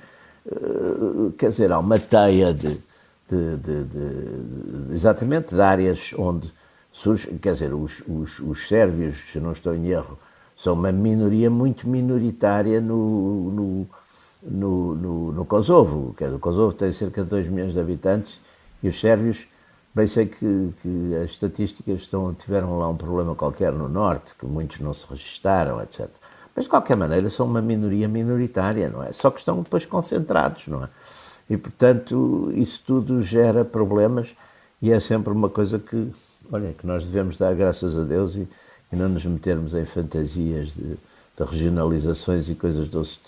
uh, 0.46 1.32
quer 1.36 1.50
dizer, 1.50 1.72
há 1.72 1.78
uma 1.78 1.98
teia 1.98 2.54
de, 2.54 2.68
de 2.68 2.90
de, 3.30 3.56
de, 3.56 3.84
de, 3.84 4.92
exatamente 4.92 5.54
de 5.54 5.60
áreas 5.60 6.12
onde 6.18 6.52
surge, 6.90 7.28
quer 7.40 7.52
dizer, 7.52 7.72
os, 7.72 8.02
os, 8.08 8.40
os 8.40 8.66
sérvios, 8.66 9.16
se 9.32 9.38
não 9.38 9.52
estou 9.52 9.74
em 9.74 9.86
erro, 9.86 10.18
são 10.60 10.74
uma 10.74 10.92
minoria 10.92 11.48
muito 11.48 11.88
minoritária 11.88 12.82
no, 12.82 13.50
no, 13.50 13.86
no, 14.42 14.94
no, 14.94 15.32
no 15.32 15.44
Kosovo. 15.46 16.14
O 16.20 16.38
Kosovo 16.38 16.74
tem 16.74 16.92
cerca 16.92 17.24
de 17.24 17.30
2 17.30 17.48
milhões 17.48 17.72
de 17.72 17.80
habitantes 17.80 18.38
e 18.82 18.88
os 18.88 19.00
sérvios, 19.00 19.46
bem 19.94 20.06
sei 20.06 20.26
que, 20.26 20.74
que 20.82 21.14
as 21.14 21.30
estatísticas 21.30 22.02
estão, 22.02 22.34
tiveram 22.34 22.78
lá 22.78 22.90
um 22.90 22.96
problema 22.96 23.34
qualquer 23.34 23.72
no 23.72 23.88
norte, 23.88 24.34
que 24.38 24.44
muitos 24.44 24.80
não 24.80 24.92
se 24.92 25.06
registaram, 25.08 25.80
etc. 25.80 26.10
Mas, 26.54 26.64
de 26.66 26.68
qualquer 26.68 26.94
maneira, 26.94 27.30
são 27.30 27.46
uma 27.46 27.62
minoria 27.62 28.06
minoritária, 28.06 28.90
não 28.90 29.02
é? 29.02 29.12
Só 29.12 29.30
que 29.30 29.38
estão 29.38 29.62
depois 29.62 29.86
concentrados, 29.86 30.66
não 30.66 30.84
é? 30.84 30.88
E, 31.48 31.56
portanto, 31.56 32.52
isso 32.54 32.82
tudo 32.86 33.22
gera 33.22 33.64
problemas 33.64 34.36
e 34.82 34.92
é 34.92 35.00
sempre 35.00 35.32
uma 35.32 35.48
coisa 35.48 35.78
que, 35.78 36.12
olha, 36.52 36.74
que 36.74 36.86
nós 36.86 37.06
devemos 37.06 37.38
dar 37.38 37.54
graças 37.54 37.96
a 37.96 38.04
Deus 38.04 38.36
e, 38.36 38.46
e 38.92 38.96
não 38.96 39.08
nos 39.08 39.24
metermos 39.24 39.74
em 39.74 39.84
fantasias 39.84 40.74
de, 40.74 40.82
de 40.82 41.50
regionalizações 41.50 42.48
e 42.48 42.54
coisas 42.54 42.88
desse, 42.88 43.18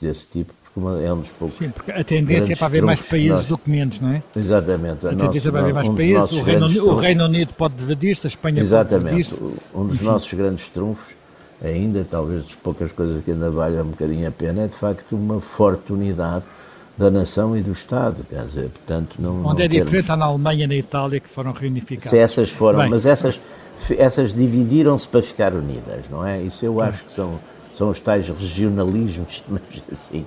desse 0.00 0.26
tipo, 0.26 0.52
porque 0.74 1.04
é 1.04 1.12
um 1.12 1.20
dos 1.20 1.30
poucos. 1.30 1.56
Sim, 1.56 1.70
porque 1.70 1.90
a 1.90 2.04
tendência 2.04 2.52
é 2.52 2.56
para 2.56 2.66
haver 2.66 2.82
mais 2.82 3.00
países 3.00 3.30
nós... 3.30 3.46
documentos, 3.46 4.00
não 4.00 4.10
é? 4.10 4.22
Exatamente. 4.36 5.06
A, 5.06 5.10
a 5.10 5.14
tendência 5.14 5.48
é 5.48 5.52
para 5.52 5.60
haver 5.60 5.74
mais 5.74 5.88
um 5.88 5.94
países, 5.94 6.32
o 6.32 6.42
Reino, 6.42 6.66
o 6.66 6.96
Reino, 6.96 7.24
Unido 7.24 7.54
pode 7.54 7.74
dividir-se, 7.74 8.26
a 8.26 8.28
Espanha 8.28 8.60
Exatamente. 8.60 9.04
pode 9.04 9.16
dividir-se. 9.16 9.42
Um 9.74 9.86
dos 9.86 9.96
Enfim. 9.96 10.04
nossos 10.04 10.32
grandes 10.34 10.68
trunfos, 10.68 11.14
ainda, 11.64 12.06
talvez 12.08 12.44
das 12.44 12.54
poucas 12.54 12.92
coisas 12.92 13.24
que 13.24 13.30
ainda 13.30 13.50
valem 13.50 13.80
um 13.80 13.86
bocadinho 13.86 14.28
a 14.28 14.30
pena, 14.30 14.64
é 14.64 14.66
de 14.68 14.74
facto 14.74 15.16
uma 15.16 15.40
forte 15.40 15.92
unidade 15.92 16.44
da 16.96 17.10
nação 17.10 17.56
e 17.56 17.60
do 17.60 17.72
Estado, 17.72 18.24
quer 18.28 18.44
dizer, 18.46 18.70
portanto 18.70 19.16
não... 19.18 19.44
Onde 19.44 19.58
não 19.58 19.64
é 19.64 19.68
diferente 19.68 20.10
há 20.10 20.16
na 20.16 20.24
Alemanha 20.24 20.64
e 20.64 20.66
na 20.66 20.74
Itália 20.76 21.20
que 21.20 21.28
foram 21.28 21.52
reunificadas. 21.52 22.10
Se 22.10 22.18
essas 22.18 22.50
foram, 22.50 22.80
Bem, 22.80 22.88
mas 22.88 23.04
essas, 23.04 23.38
essas 23.98 24.34
dividiram-se 24.34 25.06
para 25.06 25.22
ficar 25.22 25.52
unidas, 25.54 26.08
não 26.10 26.26
é? 26.26 26.40
Isso 26.40 26.64
eu 26.64 26.80
acho 26.80 27.04
que 27.04 27.12
são, 27.12 27.38
são 27.72 27.90
os 27.90 28.00
tais 28.00 28.28
regionalismos, 28.28 29.42
mas 29.48 29.62
assim, 29.92 30.26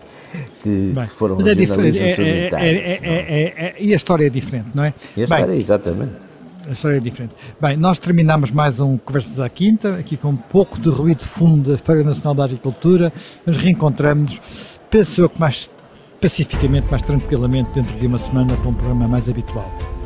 que, 0.61 0.91
Bem, 0.93 1.05
que 1.05 1.11
foram 1.11 1.35
mas 1.35 1.47
é 1.47 1.53
regionalismos 1.53 2.19
é, 2.19 2.49
é, 2.53 3.43
é, 3.57 3.75
E 3.79 3.93
a 3.93 3.95
história 3.95 4.27
é 4.27 4.29
diferente, 4.29 4.67
não 4.73 4.83
é? 4.83 4.93
E 5.15 5.21
a 5.21 5.23
história, 5.23 5.47
Bem, 5.47 5.57
exatamente. 5.57 6.29
A 6.67 6.71
história 6.71 6.97
é 6.97 6.99
diferente. 6.99 7.33
Bem, 7.59 7.75
nós 7.75 7.97
terminamos 7.97 8.51
mais 8.51 8.79
um 8.79 8.97
Conversas 8.97 9.39
à 9.39 9.49
Quinta, 9.49 9.95
aqui 9.95 10.15
com 10.15 10.29
um 10.29 10.37
pouco 10.37 10.79
de 10.79 10.89
ruído 10.89 11.23
fundo 11.23 11.71
da 11.71 11.77
Feira 11.77 12.03
Nacional 12.03 12.35
da 12.35 12.43
Agricultura, 12.43 13.11
mas 13.45 13.57
reencontramos, 13.57 14.39
penso 14.89 15.21
eu 15.21 15.29
que 15.29 15.39
mais 15.39 15.69
pacificamente, 16.21 16.87
mais 16.89 17.01
tranquilamente, 17.01 17.71
dentro 17.73 17.97
de 17.97 18.05
uma 18.05 18.17
semana, 18.17 18.55
para 18.55 18.69
um 18.69 18.73
programa 18.73 19.07
mais 19.07 19.27
habitual. 19.27 19.98